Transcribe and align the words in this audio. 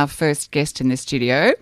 our 0.00 0.08
first 0.08 0.50
guest 0.50 0.80
in 0.80 0.88
the 0.88 0.96
studio. 0.96 1.52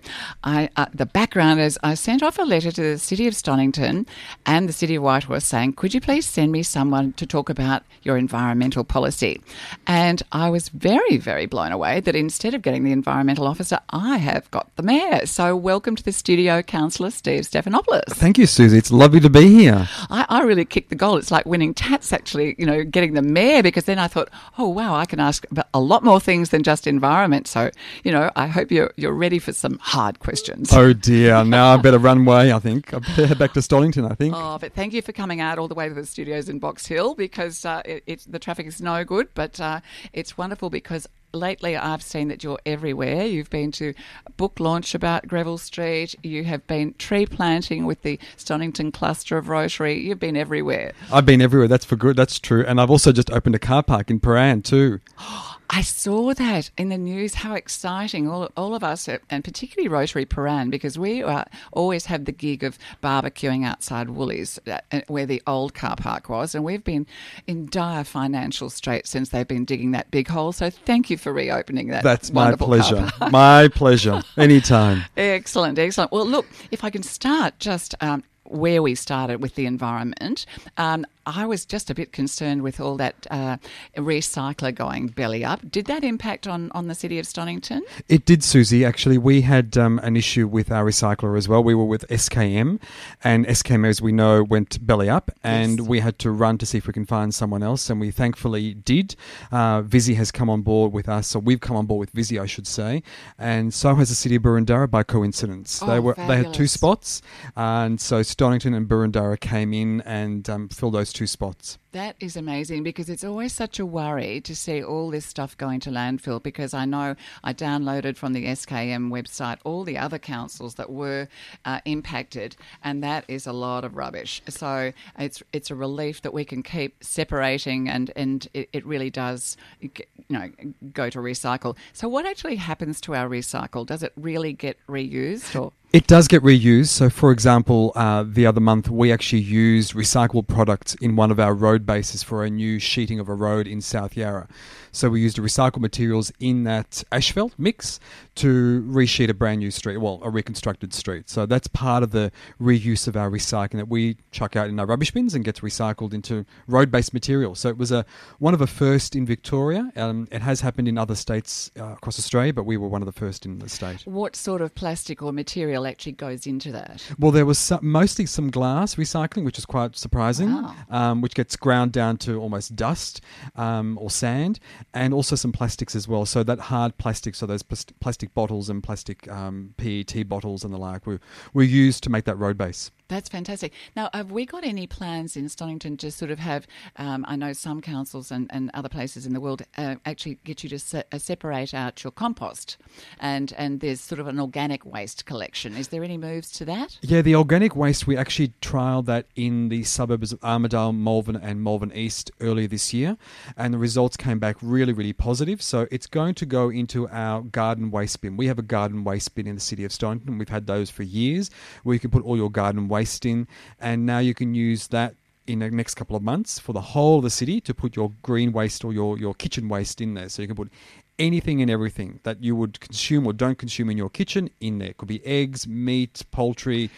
I, 0.45 0.69
uh, 0.77 0.85
the 0.93 1.05
background 1.05 1.59
is 1.59 1.77
I 1.83 1.93
sent 1.95 2.23
off 2.23 2.39
a 2.39 2.43
letter 2.43 2.71
to 2.71 2.81
the 2.81 2.97
City 2.97 3.27
of 3.27 3.33
Stonnington 3.33 4.07
and 4.45 4.69
the 4.69 4.73
City 4.73 4.95
of 4.95 5.03
Whitehorse 5.03 5.45
saying, 5.45 5.73
Could 5.73 5.93
you 5.93 5.99
please 5.99 6.25
send 6.25 6.53
me 6.53 6.63
someone 6.63 7.11
to 7.13 7.25
talk 7.25 7.49
about 7.49 7.83
your 8.03 8.15
environmental 8.15 8.85
policy? 8.85 9.41
And 9.85 10.23
I 10.31 10.49
was 10.49 10.69
very, 10.69 11.17
very 11.17 11.47
blown 11.47 11.73
away 11.73 11.99
that 11.99 12.15
instead 12.15 12.53
of 12.53 12.61
getting 12.61 12.85
the 12.85 12.93
environmental 12.93 13.45
officer, 13.45 13.79
I 13.89 14.17
have 14.17 14.49
got 14.51 14.73
the 14.77 14.83
mayor. 14.83 15.25
So, 15.25 15.53
welcome 15.53 15.97
to 15.97 16.03
the 16.03 16.13
studio, 16.13 16.61
Councillor 16.61 17.11
Steve 17.11 17.41
Stefanopoulos. 17.41 18.05
Thank 18.07 18.37
you, 18.37 18.45
Susie. 18.45 18.77
It's 18.77 18.91
lovely 18.91 19.19
to 19.19 19.29
be 19.29 19.53
here. 19.53 19.89
I, 20.09 20.25
I 20.29 20.43
really 20.43 20.63
kicked 20.63 20.91
the 20.91 20.95
goal. 20.95 21.17
It's 21.17 21.31
like 21.31 21.45
winning 21.45 21.73
Tatts, 21.73 22.13
actually, 22.13 22.55
you 22.57 22.65
know, 22.65 22.85
getting 22.85 23.15
the 23.15 23.21
mayor, 23.21 23.61
because 23.61 23.83
then 23.83 23.99
I 23.99 24.07
thought, 24.07 24.29
oh, 24.57 24.69
wow, 24.69 24.95
I 24.95 25.05
can 25.05 25.19
ask 25.19 25.45
about 25.51 25.67
a 25.73 25.81
lot 25.81 26.03
more 26.03 26.21
things 26.21 26.51
than 26.51 26.63
just 26.63 26.87
environment. 26.87 27.47
So, 27.47 27.71
you 28.05 28.13
know, 28.13 28.28
I 28.35 28.47
hope 28.47 28.71
you're, 28.71 28.91
you're 28.95 29.13
ready 29.13 29.39
for 29.39 29.53
some 29.53 29.77
hard 29.79 30.19
questions. 30.19 30.71
Oh, 30.73 30.93
dear. 30.93 31.43
Now 31.43 31.73
I 31.73 31.77
better 31.77 31.99
run 31.99 32.25
away, 32.25 32.51
I 32.51 32.59
think. 32.59 32.93
I 32.93 32.99
better 32.99 33.27
head 33.27 33.39
back 33.39 33.53
to 33.53 33.59
Stonnington, 33.59 34.09
I 34.09 34.15
think. 34.15 34.33
Oh, 34.35 34.57
but 34.59 34.73
thank 34.73 34.93
you 34.93 35.01
for 35.01 35.11
coming 35.11 35.41
out 35.41 35.57
all 35.57 35.67
the 35.67 35.75
way 35.75 35.87
to 35.87 35.93
the 35.93 36.05
studios 36.05 36.49
in 36.49 36.59
Box 36.59 36.85
Hill 36.85 37.15
because 37.15 37.65
uh, 37.65 37.81
it, 37.85 38.03
it, 38.07 38.25
the 38.27 38.39
traffic 38.39 38.67
is 38.67 38.81
no 38.81 39.03
good, 39.03 39.29
but 39.33 39.59
uh, 39.59 39.81
it's 40.13 40.37
wonderful 40.37 40.69
because 40.69 41.07
lately 41.33 41.75
I've 41.75 42.01
seen 42.01 42.27
that 42.29 42.43
you're 42.43 42.59
everywhere. 42.65 43.25
You've 43.25 43.49
been 43.49 43.71
to 43.73 43.93
a 44.25 44.31
book 44.31 44.59
launch 44.59 44.95
about 44.95 45.27
Greville 45.27 45.57
Street. 45.57 46.15
You 46.23 46.43
have 46.45 46.65
been 46.67 46.93
tree 46.95 47.25
planting 47.25 47.85
with 47.85 48.01
the 48.01 48.19
Stonnington 48.37 48.93
cluster 48.93 49.37
of 49.37 49.49
Rotary. 49.49 49.99
You've 49.99 50.19
been 50.19 50.37
everywhere. 50.37 50.93
I've 51.11 51.25
been 51.25 51.41
everywhere. 51.41 51.67
That's 51.67 51.85
for 51.85 51.95
good. 51.95 52.15
That's 52.15 52.39
true. 52.39 52.63
And 52.67 52.79
I've 52.79 52.89
also 52.89 53.11
just 53.11 53.31
opened 53.31 53.55
a 53.55 53.59
car 53.59 53.83
park 53.83 54.09
in 54.09 54.19
Prahran 54.19 54.63
too. 54.63 54.99
I 55.71 55.81
saw 55.81 56.33
that 56.33 56.71
in 56.79 56.89
the 56.89 56.97
news. 56.97 57.35
How 57.35 57.53
exciting! 57.53 58.27
All, 58.27 58.49
all 58.57 58.73
of 58.73 58.83
us, 58.83 59.07
and 59.07 59.43
particularly 59.43 59.87
Rotary 59.87 60.25
Prahran, 60.25 60.71
because 60.71 60.97
we 60.97 61.21
uh, 61.21 61.43
always 61.71 62.07
have 62.07 62.25
the 62.25 62.31
gig 62.31 62.63
of 62.63 62.79
barbecuing 63.03 63.63
outside 63.63 64.09
Woolies, 64.09 64.57
uh, 64.65 64.79
uh, 64.91 65.01
where 65.07 65.27
the 65.27 65.43
old 65.45 65.75
car 65.75 65.95
park 65.95 66.27
was, 66.27 66.55
and 66.55 66.63
we've 66.63 66.83
been 66.83 67.05
in 67.45 67.67
dire 67.67 68.03
financial 68.03 68.71
straits 68.71 69.11
since 69.11 69.29
they've 69.29 69.47
been 69.47 69.63
digging 69.63 69.91
that 69.91 70.09
big 70.09 70.27
hole. 70.27 70.51
So 70.51 70.71
thank 70.71 71.11
you 71.11 71.18
for 71.19 71.31
reopening 71.33 71.89
that. 71.89 72.03
That's 72.03 72.31
my 72.31 72.55
pleasure. 72.55 73.09
my 73.31 73.67
pleasure. 73.67 74.23
Anytime. 74.37 75.03
Excellent, 75.15 75.77
excellent. 75.77 76.11
Well, 76.11 76.25
look, 76.25 76.47
if 76.71 76.83
I 76.83 76.89
can 76.89 77.03
start 77.03 77.59
just 77.59 77.95
um, 78.01 78.23
where 78.49 78.81
we 78.81 78.95
started 78.95 79.41
with 79.41 79.55
the 79.55 79.65
environment, 79.65 80.45
um, 80.77 81.05
I 81.25 81.45
was 81.45 81.65
just 81.65 81.89
a 81.91 81.93
bit 81.93 82.11
concerned 82.11 82.63
with 82.63 82.79
all 82.79 82.97
that 82.97 83.27
uh, 83.29 83.57
recycler 83.95 84.73
going 84.73 85.07
belly 85.07 85.45
up. 85.45 85.59
Did 85.69 85.85
that 85.85 86.03
impact 86.03 86.47
on, 86.47 86.71
on 86.71 86.87
the 86.87 86.95
city 86.95 87.19
of 87.19 87.25
Stonnington? 87.25 87.81
It 88.07 88.25
did, 88.25 88.43
Susie. 88.43 88.83
Actually, 88.83 89.17
we 89.17 89.41
had 89.41 89.77
um, 89.77 89.99
an 89.99 90.15
issue 90.17 90.47
with 90.47 90.71
our 90.71 90.85
recycler 90.85 91.37
as 91.37 91.47
well. 91.47 91.63
We 91.63 91.75
were 91.75 91.85
with 91.85 92.07
SKM, 92.07 92.79
and 93.23 93.45
SKM, 93.45 93.87
as 93.87 94.01
we 94.01 94.11
know, 94.11 94.43
went 94.43 94.85
belly 94.85 95.09
up, 95.09 95.31
and 95.43 95.79
Yes. 95.79 95.87
we 95.87 95.99
had 95.99 96.17
to 96.19 96.31
run 96.31 96.57
to 96.57 96.65
see 96.65 96.77
if 96.79 96.87
we 96.87 96.93
can 96.93 97.05
find 97.05 97.33
someone 97.33 97.61
else, 97.61 97.89
and 97.89 97.99
we 97.99 98.09
thankfully 98.11 98.73
did. 98.73 99.15
Uh, 99.51 99.81
Visy 99.83 100.15
has 100.15 100.31
come 100.31 100.49
on 100.49 100.61
board 100.61 100.91
with 100.93 101.07
us, 101.07 101.27
so 101.27 101.37
we've 101.39 101.59
come 101.59 101.75
on 101.75 101.85
board 101.85 101.99
with 101.99 102.09
Visy, 102.11 102.39
I 102.39 102.45
should 102.47 102.65
say, 102.65 103.03
and 103.37 103.71
so 103.73 103.93
has 103.95 104.09
the 104.09 104.15
city 104.15 104.35
of 104.35 104.41
Boroondara 104.41 104.89
by 104.89 105.03
coincidence. 105.03 105.81
Oh, 105.83 105.87
they 105.87 105.99
were 105.99 106.15
they 106.15 106.37
had 106.37 106.53
two 106.53 106.67
spots, 106.67 107.21
and 107.55 108.01
so 108.01 108.23
Stonnington 108.39 108.73
and 108.73 108.87
Boroondara 108.87 109.37
came 109.37 109.73
in 109.73 109.99
and 110.05 110.49
um, 110.49 110.69
filled 110.69 110.93
those 110.93 111.11
two 111.11 111.27
spots. 111.27 111.77
That 111.91 112.15
is 112.21 112.37
amazing 112.37 112.83
because 112.83 113.09
it's 113.09 113.25
always 113.25 113.51
such 113.51 113.79
a 113.79 113.85
worry 113.85 114.39
to 114.41 114.55
see 114.55 114.81
all 114.81 115.09
this 115.09 115.25
stuff 115.25 115.57
going 115.57 115.81
to 115.81 115.89
landfill. 115.89 116.41
Because 116.41 116.73
I 116.73 116.85
know 116.85 117.17
I 117.43 117.51
downloaded 117.51 118.15
from 118.15 118.31
the 118.31 118.45
SKM 118.45 119.09
website 119.09 119.57
all 119.65 119.83
the 119.83 119.97
other 119.97 120.17
councils 120.17 120.75
that 120.75 120.89
were 120.89 121.27
uh, 121.65 121.81
impacted, 121.83 122.55
and 122.81 123.03
that 123.03 123.25
is 123.27 123.45
a 123.45 123.51
lot 123.51 123.83
of 123.83 123.97
rubbish. 123.97 124.41
So 124.47 124.93
it's 125.17 125.43
it's 125.51 125.69
a 125.69 125.75
relief 125.75 126.21
that 126.21 126.33
we 126.33 126.45
can 126.45 126.63
keep 126.63 127.03
separating, 127.03 127.89
and 127.89 128.09
and 128.15 128.47
it, 128.53 128.69
it 128.71 128.85
really 128.85 129.09
does, 129.09 129.57
you 129.81 129.91
know, 130.29 130.49
go 130.93 131.09
to 131.09 131.19
recycle. 131.19 131.75
So 131.91 132.07
what 132.07 132.25
actually 132.25 132.55
happens 132.55 133.01
to 133.01 133.15
our 133.15 133.27
recycle? 133.27 133.85
Does 133.85 134.01
it 134.01 134.13
really 134.15 134.53
get 134.53 134.77
reused 134.87 135.59
or? 135.59 135.73
It 135.91 136.05
does 136.05 136.27
get 136.27 136.43
reused. 136.43 136.89
So, 136.89 137.09
for 137.09 137.31
example, 137.31 137.93
uh, 137.95 138.23
the 138.27 138.45
other 138.45 138.61
month 138.61 138.91
we 138.91 139.11
actually 139.11 139.41
used 139.41 139.93
recycled 139.95 140.47
products 140.47 140.93
in 141.01 141.15
one 141.15 141.31
of 141.31 141.39
our 141.39 141.55
road 141.55 141.87
bases 141.87 142.21
for 142.21 142.43
a 142.43 142.49
new 142.49 142.77
sheeting 142.77 143.19
of 143.19 143.27
a 143.27 143.33
road 143.33 143.65
in 143.65 143.81
South 143.81 144.15
Yarra. 144.15 144.47
So, 144.91 145.09
we 145.09 145.21
used 145.21 145.37
the 145.37 145.41
recycled 145.41 145.79
materials 145.79 146.31
in 146.39 146.63
that 146.65 147.03
asphalt 147.11 147.53
mix 147.57 147.99
to 148.35 148.83
resheet 148.87 149.29
a 149.29 149.33
brand 149.33 149.59
new 149.59 149.71
street, 149.71 149.97
well, 149.97 150.19
a 150.23 150.29
reconstructed 150.29 150.93
street. 150.93 151.27
So, 151.27 151.47
that's 151.47 151.67
part 151.67 152.03
of 152.03 152.11
the 152.11 152.31
reuse 152.61 153.07
of 153.07 153.17
our 153.17 153.31
recycling 153.31 153.77
that 153.77 153.87
we 153.87 154.17
chuck 154.29 154.55
out 154.55 154.69
in 154.69 154.79
our 154.79 154.85
rubbish 154.85 155.09
bins 155.09 155.33
and 155.33 155.43
gets 155.43 155.61
recycled 155.61 156.13
into 156.13 156.45
road 156.67 156.91
based 156.91 157.15
material. 157.15 157.55
So, 157.55 157.67
it 157.67 157.79
was 157.79 157.91
a 157.91 158.05
one 158.37 158.53
of 158.53 158.59
the 158.59 158.67
first 158.67 159.15
in 159.15 159.25
Victoria. 159.25 159.91
Um, 159.95 160.27
it 160.31 160.43
has 160.43 160.61
happened 160.61 160.87
in 160.87 160.99
other 160.99 161.15
states 161.15 161.71
uh, 161.79 161.93
across 161.93 162.19
Australia, 162.19 162.53
but 162.53 162.65
we 162.65 162.77
were 162.77 162.87
one 162.87 163.01
of 163.01 163.07
the 163.07 163.19
first 163.19 163.43
in 163.43 163.57
the 163.57 163.69
state. 163.69 164.05
What 164.05 164.35
sort 164.35 164.61
of 164.61 164.75
plastic 164.75 165.23
or 165.23 165.33
material 165.33 165.78
actually 165.85 166.13
goes 166.13 166.47
into 166.47 166.71
that? 166.71 167.03
Well, 167.17 167.31
there 167.31 167.45
was 167.45 167.57
some, 167.57 167.79
mostly 167.81 168.25
some 168.25 168.49
glass 168.49 168.95
recycling, 168.95 169.43
which 169.45 169.57
is 169.57 169.65
quite 169.65 169.95
surprising, 169.95 170.53
Wow. 170.53 170.75
um, 170.89 171.21
which 171.21 171.35
gets 171.35 171.55
ground 171.55 171.91
down 171.91 172.17
to 172.17 172.35
almost 172.39 172.75
dust 172.75 173.21
um, 173.55 173.97
or 173.99 174.09
sand, 174.09 174.59
and 174.93 175.13
also 175.13 175.35
some 175.35 175.51
plastics 175.51 175.95
as 175.95 176.07
well. 176.07 176.25
So 176.25 176.43
that 176.43 176.59
hard 176.59 176.97
plastic, 176.97 177.35
so 177.35 177.45
those 177.45 177.63
plastic 177.63 178.33
bottles 178.33 178.69
and 178.69 178.83
plastic 178.83 179.29
um, 179.31 179.73
PET 179.77 180.27
bottles 180.27 180.63
and 180.63 180.73
the 180.73 180.77
like, 180.77 181.05
were, 181.05 181.19
were 181.53 181.63
used 181.63 182.03
to 182.03 182.09
make 182.09 182.25
that 182.25 182.35
road 182.35 182.57
base. 182.57 182.91
That's 183.09 183.27
fantastic. 183.27 183.73
Now, 183.95 184.11
have 184.13 184.31
we 184.31 184.45
got 184.45 184.63
any 184.63 184.85
plans 184.85 185.35
in 185.35 185.45
Stonnington 185.45 185.97
to 185.97 186.11
sort 186.11 186.29
of 186.29 186.37
have? 186.37 186.67
Um, 186.95 187.25
I 187.27 187.35
know 187.35 187.53
some 187.53 187.81
councils 187.81 188.31
and, 188.31 188.47
and 188.51 188.69
other 188.75 188.87
places 188.87 189.25
in 189.25 189.33
the 189.33 189.41
world 189.41 189.63
uh, 189.77 189.95
actually 190.05 190.37
get 190.43 190.63
you 190.63 190.69
to 190.69 190.77
se- 190.77 191.05
uh, 191.11 191.17
separate 191.17 191.73
out 191.73 192.03
your 192.03 192.11
compost, 192.11 192.77
and 193.19 193.51
and 193.57 193.79
there's 193.79 193.99
sort 193.99 194.19
of 194.19 194.27
an 194.27 194.39
organic 194.39 194.85
waste 194.85 195.25
collection. 195.25 195.75
Is 195.75 195.87
there 195.87 196.03
any 196.03 196.17
moves 196.17 196.51
to 196.51 196.65
that? 196.65 196.99
Yeah, 197.01 197.23
the 197.23 197.35
organic 197.35 197.75
waste, 197.75 198.05
we 198.05 198.15
actually 198.15 198.53
trialled 198.61 199.05
that 199.05 199.25
in 199.35 199.69
the 199.69 199.83
suburbs 199.85 200.31
of 200.31 200.43
Armadale, 200.43 200.93
Malvern, 200.93 201.35
and 201.35 201.63
Malvern 201.63 201.91
East 201.95 202.29
earlier 202.41 202.67
this 202.67 202.93
year, 202.93 203.17
and 203.57 203.73
the 203.73 203.79
results 203.79 204.17
came 204.17 204.37
back 204.37 204.57
really, 204.61 204.93
really 204.93 205.13
positive. 205.13 205.63
So 205.63 205.87
it's 205.89 206.05
going 206.05 206.35
to 206.35 206.45
go 206.45 206.69
into 206.69 207.09
our 207.09 207.41
garden 207.41 207.89
waste 207.89 208.21
bin. 208.21 208.37
We 208.37 208.45
have 208.45 208.59
a 208.59 208.63
garden 208.63 209.03
waste 209.03 209.33
bin 209.33 209.47
in 209.47 209.55
the 209.55 209.61
city 209.61 209.83
of 209.83 209.91
Stonnington. 209.91 210.37
We've 210.37 210.47
had 210.47 210.67
those 210.67 210.91
for 210.91 211.01
years 211.01 211.49
where 211.81 211.95
you 211.95 211.99
can 211.99 212.11
put 212.11 212.23
all 212.23 212.37
your 212.37 212.51
garden 212.51 212.87
waste 212.87 212.98
in, 213.25 213.47
and 213.79 214.05
now 214.05 214.19
you 214.19 214.33
can 214.33 214.53
use 214.53 214.87
that 214.87 215.15
in 215.47 215.59
the 215.59 215.71
next 215.71 215.95
couple 215.95 216.15
of 216.15 216.21
months 216.21 216.59
for 216.59 216.73
the 216.73 216.81
whole 216.81 217.17
of 217.17 217.23
the 217.23 217.29
city 217.29 217.59
to 217.61 217.73
put 217.73 217.95
your 217.95 218.11
green 218.21 218.51
waste 218.51 218.85
or 218.85 218.93
your, 218.93 219.17
your 219.17 219.33
kitchen 219.33 219.67
waste 219.67 219.99
in 219.99 220.13
there. 220.13 220.29
So 220.29 220.43
you 220.43 220.47
can 220.47 220.55
put 220.55 220.69
anything 221.17 221.61
and 221.61 221.69
everything 221.69 222.19
that 222.23 222.43
you 222.43 222.55
would 222.55 222.79
consume 222.79 223.25
or 223.25 223.33
don't 223.33 223.57
consume 223.57 223.89
in 223.89 223.97
your 223.97 224.09
kitchen 224.09 224.49
in 224.59 224.77
there. 224.77 224.89
It 224.89 224.97
could 224.97 225.07
be 225.07 225.25
eggs, 225.25 225.67
meat, 225.67 226.23
poultry, 226.31 226.89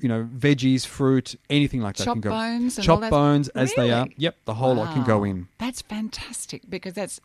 you 0.00 0.08
know, 0.08 0.28
veggies, 0.36 0.84
fruit, 0.86 1.36
anything 1.48 1.80
like 1.80 1.96
that 1.96 2.04
Chop 2.04 2.14
can 2.14 2.20
go. 2.20 2.30
bones 2.30 2.78
and 2.78 2.84
Chop 2.84 3.02
all 3.02 3.10
bones 3.10 3.48
as 3.50 3.72
they 3.74 3.90
are. 3.90 4.06
Yep, 4.16 4.36
the 4.44 4.54
whole 4.54 4.74
lot 4.74 4.92
can 4.92 5.04
go 5.04 5.24
in. 5.24 5.48
That's 5.58 5.82
fantastic 5.82 6.62
because 6.68 6.94
that's 6.94 7.20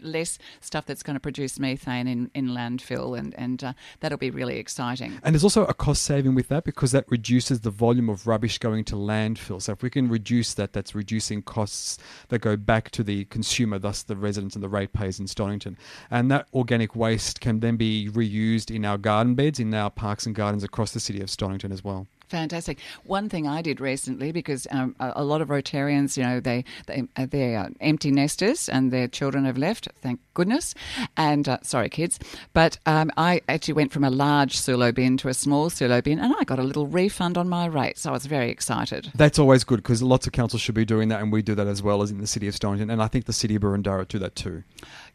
less 0.00 0.38
stuff 0.60 0.86
that's 0.86 1.02
going 1.02 1.14
to 1.14 1.20
produce 1.20 1.58
methane 1.58 2.06
in, 2.06 2.30
in 2.34 2.48
landfill, 2.48 3.18
and 3.18 3.34
and 3.34 3.62
uh, 3.64 3.72
that'll 4.00 4.18
be 4.18 4.30
really 4.30 4.58
exciting. 4.58 5.18
And 5.22 5.34
there's 5.34 5.44
also 5.44 5.64
a 5.66 5.74
cost 5.74 6.02
saving 6.02 6.34
with 6.34 6.48
that 6.48 6.64
because 6.64 6.92
that 6.92 7.04
reduces 7.08 7.60
the 7.60 7.70
volume 7.70 8.08
of 8.08 8.26
rubbish 8.26 8.58
going 8.58 8.84
to 8.84 8.94
landfill. 8.96 9.60
So 9.62 9.72
if 9.72 9.82
we 9.82 9.90
can 9.90 10.08
reduce 10.08 10.54
that, 10.54 10.72
that's 10.72 10.94
reducing 10.94 11.42
costs 11.42 11.98
that 12.28 12.40
go 12.40 12.56
back 12.56 12.90
to 12.92 13.02
the 13.02 13.24
consumer, 13.26 13.78
thus 13.78 14.02
the 14.02 14.16
residents 14.16 14.54
and 14.54 14.62
the 14.62 14.68
ratepayers 14.68 15.18
in 15.18 15.26
Stonnington. 15.26 15.76
And 16.10 16.30
that 16.30 16.48
organic 16.52 16.94
waste 16.96 17.40
can 17.40 17.60
then 17.60 17.76
be 17.76 18.08
reused 18.10 18.74
in 18.74 18.84
our 18.84 18.98
garden 18.98 19.34
beds, 19.34 19.60
in 19.60 19.72
our 19.74 19.90
parks 19.90 20.26
and 20.26 20.34
gardens 20.34 20.64
across 20.64 20.92
the 20.92 21.00
city 21.00 21.20
of 21.20 21.28
Stonnington 21.28 21.72
as 21.72 21.82
well. 21.82 22.06
Fantastic. 22.28 22.78
One 23.04 23.28
thing 23.28 23.46
I 23.46 23.62
did 23.62 23.80
recently, 23.80 24.32
because 24.32 24.66
um, 24.70 24.94
a, 25.00 25.24
lot 25.24 25.40
of 25.40 25.48
Rotarians, 25.48 26.16
you 26.16 26.22
know, 26.22 26.40
they 26.40 26.64
they 26.86 27.04
uh, 27.16 27.26
they're 27.28 27.58
uh, 27.58 27.68
empty 27.80 28.10
nesters 28.10 28.68
and 28.68 28.90
their 28.90 29.08
children 29.08 29.46
have 29.46 29.56
left. 29.56 29.88
Thank 30.02 30.20
goodness. 30.34 30.74
And 31.16 31.48
uh, 31.48 31.58
sorry, 31.62 31.88
kids, 31.88 32.18
but 32.52 32.78
um, 32.86 33.10
I 33.16 33.40
actually 33.48 33.74
went 33.74 33.92
from 33.92 34.04
a 34.04 34.10
large 34.10 34.58
sulo 34.58 34.94
bin 34.94 35.16
to 35.18 35.28
a 35.28 35.34
small 35.34 35.70
sulo 35.70 36.02
bin, 36.04 36.18
and 36.18 36.34
I 36.38 36.44
got 36.44 36.58
a 36.58 36.62
little 36.62 36.86
refund 36.86 37.38
on 37.38 37.48
my 37.48 37.66
rate, 37.66 37.98
so 37.98 38.10
I 38.10 38.12
was 38.12 38.26
very 38.26 38.50
excited. 38.50 39.10
That's 39.14 39.38
always 39.38 39.64
good 39.64 39.76
because 39.76 40.02
lots 40.02 40.26
of 40.26 40.32
councils 40.32 40.60
should 40.60 40.74
be 40.74 40.84
doing 40.84 41.08
that, 41.08 41.22
and 41.22 41.32
we 41.32 41.42
do 41.42 41.54
that 41.54 41.66
as 41.66 41.82
well 41.82 42.02
as 42.02 42.10
in 42.10 42.18
the 42.18 42.26
city 42.26 42.46
of 42.46 42.54
Stonnington. 42.54 42.92
And 42.92 43.02
I 43.02 43.08
think 43.08 43.24
the 43.24 43.32
city 43.32 43.54
of 43.56 43.62
Boroondara 43.62 44.06
do 44.06 44.18
that 44.18 44.36
too. 44.36 44.64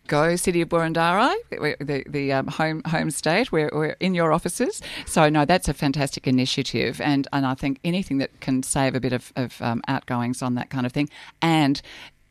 Go 0.07 0.36
City 0.36 0.62
of 0.62 0.68
Boroondara, 0.68 1.33
the 1.51 2.04
the 2.07 2.33
um, 2.33 2.48
home 2.48 2.81
home 2.86 3.09
state. 3.09 3.54
We're, 3.54 3.69
we're 3.71 3.95
in 4.01 4.13
your 4.13 4.33
offices, 4.33 4.81
so 5.06 5.30
no, 5.30 5.45
that's 5.45 5.69
a 5.69 5.74
fantastic 5.74 6.27
initiative, 6.27 7.00
and 7.03 7.27
and 7.33 7.45
I 7.45 7.53
think 7.53 7.79
anything 7.83 8.17
that 8.19 8.39
can 8.39 8.63
save 8.63 8.95
a 8.95 9.00
bit 9.00 9.13
of, 9.13 9.31
of 9.35 9.61
um, 9.61 9.81
outgoings 9.88 10.41
on 10.41 10.55
that 10.55 10.69
kind 10.69 10.85
of 10.85 10.91
thing, 10.91 11.09
and 11.41 11.81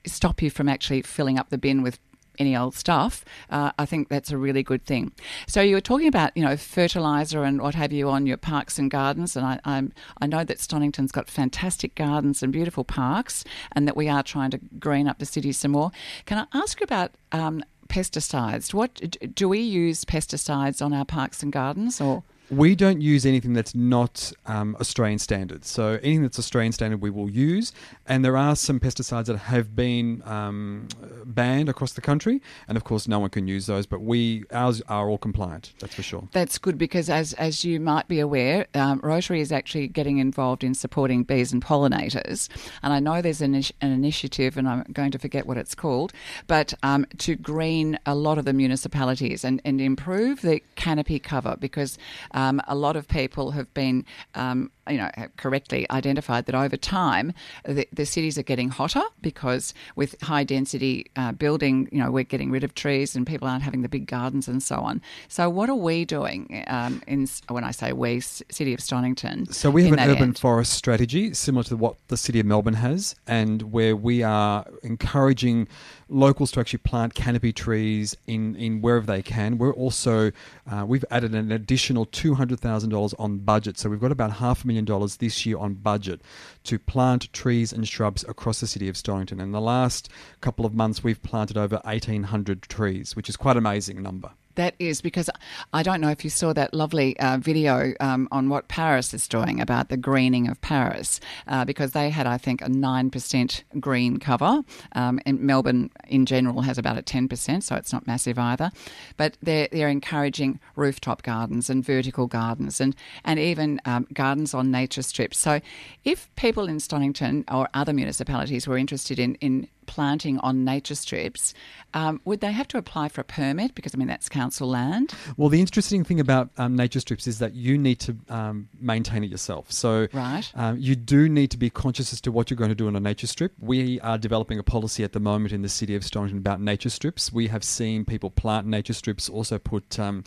stop 0.07 0.43
you 0.43 0.51
from 0.51 0.69
actually 0.69 1.03
filling 1.03 1.39
up 1.39 1.51
the 1.51 1.59
bin 1.59 1.83
with 1.83 1.99
any 2.39 2.57
old 2.57 2.75
stuff, 2.75 3.25
uh, 3.51 3.73
I 3.79 3.87
think 3.87 4.09
that's 4.09 4.31
a 4.31 4.39
really 4.39 4.63
good 4.63 4.85
thing. 4.85 5.13
So 5.47 5.61
you 5.61 5.75
were 5.75 5.81
talking 5.81 6.09
about 6.09 6.37
you 6.37 6.43
know 6.43 6.57
fertilizer 6.57 7.45
and 7.45 7.61
what 7.61 7.75
have 7.75 7.93
you 7.93 8.09
on 8.09 8.27
your 8.27 8.37
parks 8.37 8.79
and 8.79 8.91
gardens, 8.91 9.37
and 9.37 9.47
I 9.47 9.61
I'm, 9.65 9.93
i 10.21 10.27
know 10.27 10.45
that 10.45 10.59
Stonnington's 10.59 11.13
got 11.13 11.29
fantastic 11.29 11.95
gardens 11.95 12.43
and 12.43 12.53
beautiful 12.53 12.85
parks, 12.85 13.45
and 13.73 13.87
that 13.87 13.97
we 13.97 14.09
are 14.09 14.23
trying 14.23 14.51
to 14.53 14.61
green 14.79 15.09
up 15.09 15.19
the 15.19 15.27
city 15.27 15.53
some 15.53 15.73
more. 15.73 15.91
Can 16.27 16.39
I 16.39 16.59
ask 16.59 16.81
you 16.81 16.85
about 16.85 17.13
um, 17.33 17.63
pesticides? 17.89 18.73
What 18.73 19.01
do 19.35 19.49
we 19.49 19.61
use 19.61 20.05
pesticides 20.05 20.85
on 20.85 20.93
our 20.93 21.05
parks 21.05 21.43
and 21.43 21.53
gardens, 21.53 22.01
or 22.01 22.23
we 22.53 22.75
don't 22.75 23.01
use 23.01 23.25
anything 23.25 23.55
that's 23.55 23.75
not 23.75 24.31
um, 24.45 24.77
Australian 24.79 25.19
standard. 25.19 25.65
So 25.65 25.99
anything 26.03 26.21
that's 26.21 26.39
Australian 26.39 26.73
standard, 26.73 27.01
we 27.01 27.09
will 27.09 27.31
use. 27.31 27.73
And 28.07 28.23
there 28.23 28.37
are 28.37 28.55
some 28.55 28.79
pesticides 28.79 29.25
that 29.27 29.39
have 29.39 29.75
been 29.75 30.23
um, 30.27 30.89
banned 31.25 31.71
across 31.71 31.95
the 31.95 32.03
country, 32.03 32.43
and 32.69 32.77
of 32.77 32.85
course, 32.85 33.09
no 33.09 33.19
one 33.19 33.31
can 33.31 33.49
use 33.49 33.67
those. 33.67 33.87
But 33.87 34.03
we 34.03 34.45
ours 34.53 34.83
are 34.89 35.09
all 35.09 35.17
compliant. 35.17 35.73
That's 35.79 35.95
for 35.95 36.03
sure. 36.03 36.29
That's 36.33 36.59
good 36.59 36.77
because, 36.77 37.09
as 37.09 37.33
as 37.35 37.65
you 37.65 37.81
might 37.81 38.07
be 38.07 38.21
aware, 38.21 38.67
um, 38.75 39.01
Rotary 39.03 39.41
is 39.41 39.51
actually 39.51 39.89
getting 39.89 40.19
involved 40.19 40.63
in 40.63 40.75
supporting 40.75 41.23
bees 41.23 41.55
and 41.55 41.65
pollinators. 41.65 42.51
And 42.83 42.93
I 42.93 43.01
know 43.01 43.23
there's 43.23 43.41
an, 43.41 43.55
an 43.55 43.93
initiative, 43.93 44.59
and 44.59 44.69
I'm 44.69 44.85
going 44.93 45.11
to 45.13 45.19
forget 45.19 45.47
what 45.47 45.57
it's 45.57 45.75
called, 45.75 46.13
but 46.49 46.75
um, 46.83 47.07
to 47.19 47.35
green 47.35 47.99
a 48.05 48.15
lot 48.15 48.37
of 48.37 48.45
the 48.45 48.53
municipalities 48.53 49.43
and, 49.43 49.63
and 49.65 49.81
improve 49.81 50.43
the 50.43 50.61
canopy 50.77 51.19
cover 51.19 51.57
because. 51.59 51.97
Um, 52.43 52.61
a 52.67 52.75
lot 52.75 52.97
of 52.97 53.07
people 53.07 53.53
have 53.53 53.73
been 53.73 54.05
um, 54.35 54.71
you 54.89 54.97
know, 54.97 55.11
correctly 55.37 55.87
identified 55.91 56.47
that 56.47 56.55
over 56.55 56.77
time 56.77 57.33
the, 57.65 57.87
the, 57.93 58.05
cities 58.05 58.37
are 58.37 58.43
getting 58.43 58.69
hotter 58.69 59.03
because 59.21 59.75
with 59.95 60.21
high 60.23 60.43
density 60.43 61.07
uh, 61.17 61.33
building, 61.33 61.89
you 61.93 61.99
know, 61.99 62.11
we're 62.11 62.25
getting 62.25 62.51
rid 62.51 62.65
of 62.65 62.75
trees 62.75 63.15
and 63.15 63.27
people 63.27 63.47
aren't 63.47 63.63
having 63.63 63.83
the 63.83 63.89
big 63.89 64.07
gardens 64.07 64.49
and 64.49 64.63
so 64.63 64.77
on. 64.77 65.01
So, 65.29 65.49
what 65.49 65.71
are 65.71 65.77
we 65.77 66.05
doing 66.05 66.65
um, 66.67 67.01
in 67.07 67.29
when 67.49 67.65
I 67.65 67.71
say 67.71 67.93
we, 67.93 68.21
City 68.21 68.75
of 68.75 68.81
Stonnington? 68.81 69.53
So, 69.55 69.71
we 69.71 69.85
have 69.85 69.93
an 69.93 70.01
urban 70.01 70.23
end? 70.23 70.39
forest 70.39 70.73
strategy 70.73 71.33
similar 71.33 71.63
to 71.65 71.77
what 71.77 71.97
the 72.09 72.17
City 72.17 72.41
of 72.41 72.47
Melbourne 72.47 72.75
has, 72.75 73.15
and 73.27 73.73
where 73.73 73.95
we 73.95 74.23
are 74.23 74.67
encouraging 74.83 75.69
locals 76.09 76.51
to 76.53 76.61
actually 76.61 76.79
plant 76.79 77.15
canopy 77.15 77.53
trees 77.53 78.17
in, 78.27 78.55
in 78.57 78.83
wherever 78.83 79.07
they 79.07 79.23
can. 79.23 79.59
We're 79.59 79.73
also 79.73 80.31
uh, 80.71 80.85
we've 80.87 81.05
added 81.11 81.35
an 81.35 81.53
additional 81.53 82.05
two 82.07 82.35
hundred 82.35 82.61
thousand 82.61 82.91
dollars 82.91 83.15
on 83.15 83.39
budget, 83.39 83.79
so 83.79 83.89
we've 83.89 84.01
got 84.01 84.13
about 84.13 84.33
half 84.33 84.65
a 84.65 84.67
million 84.73 84.85
dollars 84.87 85.17
this 85.17 85.45
year 85.45 85.59
on 85.59 85.75
budget 85.75 86.21
to 86.65 86.79
plant 86.79 87.33
trees 87.33 87.73
and 87.73 87.87
shrubs 87.87 88.25
across 88.27 88.61
the 88.61 88.67
city 88.67 88.89
of 88.89 88.97
Stonnington. 88.97 89.41
In 89.41 89.53
the 89.53 89.61
last 89.61 90.09
couple 90.41 90.65
of 90.65 90.75
months, 90.75 91.05
we've 91.05 91.23
planted 91.23 91.59
over 91.59 91.81
eighteen 91.87 92.25
hundred 92.25 92.63
trees, 92.63 93.15
which 93.15 93.29
is 93.29 93.37
quite 93.37 93.53
an 93.53 93.59
amazing 93.59 94.03
number. 94.03 94.31
That 94.55 94.75
is 94.79 95.01
because 95.01 95.31
I 95.73 95.83
don't 95.83 96.01
know 96.01 96.11
if 96.11 96.25
you 96.25 96.31
saw 96.31 96.53
that 96.53 96.75
lovely 96.75 97.19
uh, 97.19 97.39
video 97.39 97.95
um, 98.01 98.29
on 98.31 98.49
what 98.49 98.69
Paris 98.69 99.15
is 99.15 99.27
doing 99.27 99.61
about 99.61 99.89
the 99.89 99.97
greening 99.97 100.49
of 100.49 100.61
Paris, 100.61 101.21
uh, 101.47 101.65
because 101.65 101.93
they 101.93 102.11
had, 102.11 102.27
I 102.27 102.39
think, 102.39 102.61
a 102.61 102.67
9% 102.67 103.63
green 103.81 104.19
cover. 104.19 104.63
Um, 104.93 105.21
and 105.25 105.41
Melbourne, 105.41 105.91
in 106.07 106.27
general, 106.27 106.63
has 106.63 106.79
about 106.79 106.99
a 106.99 107.03
10%, 107.03 107.63
so 107.63 107.77
it's 107.77 107.93
not 107.93 108.07
massive 108.07 108.39
either. 108.39 108.71
But 109.17 109.39
they're, 109.43 109.69
they're 109.73 109.89
encouraging 109.89 110.61
rooftop 110.77 111.23
gardens 111.23 111.71
and 111.71 111.85
vertical 111.85 112.27
gardens 112.27 112.81
and, 112.81 112.95
and 113.25 113.39
even 113.39 113.81
um, 113.85 114.07
gardens 114.13 114.55
on 114.55 114.71
nature 114.71 115.03
strips. 115.03 115.39
So 115.39 115.61
if 116.05 116.35
people 116.37 116.69
in 116.69 116.77
Stonnington 116.77 117.45
or 117.53 117.69
other 117.75 117.93
municipalities 117.93 118.67
were 118.69 118.77
interested 118.77 119.19
in, 119.19 119.37
in 119.37 119.69
planting 119.87 120.39
on 120.39 120.65
nature 120.65 120.95
strips, 120.95 121.55
um, 121.95 122.21
would 122.25 122.41
they 122.41 122.53
have 122.53 122.69
to 122.69 122.79
apply 122.79 123.09
for 123.09 123.21
a 123.21 123.25
permit? 123.25 123.75
Because, 123.75 123.95
I 123.95 123.99
mean, 123.99 124.09
that's 124.09 124.29
council 124.29 124.69
land. 124.69 125.13
Well, 125.37 125.49
the 125.49 125.61
interesting 125.61 126.05
thing 126.05 126.21
about 126.21 126.51
um, 126.57 126.77
nature 126.77 127.01
strips 127.01 127.27
is 127.27 127.39
that 127.39 127.55
you 127.55 127.77
need 127.77 128.01
to 128.01 128.17
um, 128.29 128.69
maintain 128.81 129.25
it 129.25 129.31
yourself. 129.31 129.71
So, 129.71 130.09
right. 130.13 130.51
Um, 130.55 130.79
you 130.79 130.97
do 130.97 131.29
need 131.29 131.51
to 131.51 131.59
be 131.59 131.71
conscious 131.71 132.13
as 132.13 132.21
to 132.23 132.33
what 132.33 132.51
you're 132.51 132.57
going 132.57 132.71
to 132.71 132.75
do 132.75 132.87
on 132.87 132.97
a 132.97 133.01
nature 133.01 133.27
strip. 133.27 133.53
We 133.61 134.01
are 134.01 134.19
developing 134.19 134.59
a 134.59 134.63
policy 134.63 135.05
at 135.05 135.13
the 135.13 135.21
moment 135.21 135.53
in 135.53 135.63
the 135.63 135.69
city 135.69 135.95
of 135.95 136.03
Stonnington 136.03 136.39
about 136.39 136.61
nature 136.61 136.91
strips. 136.91 137.33
We 137.33 137.49
have 137.49 137.65
seen 137.65 138.05
people 138.05 138.31
plant 138.31 138.67
nature 138.67 138.95
strips, 138.95 139.29
also 139.29 139.59
put 139.59 139.99
um, 139.99 140.25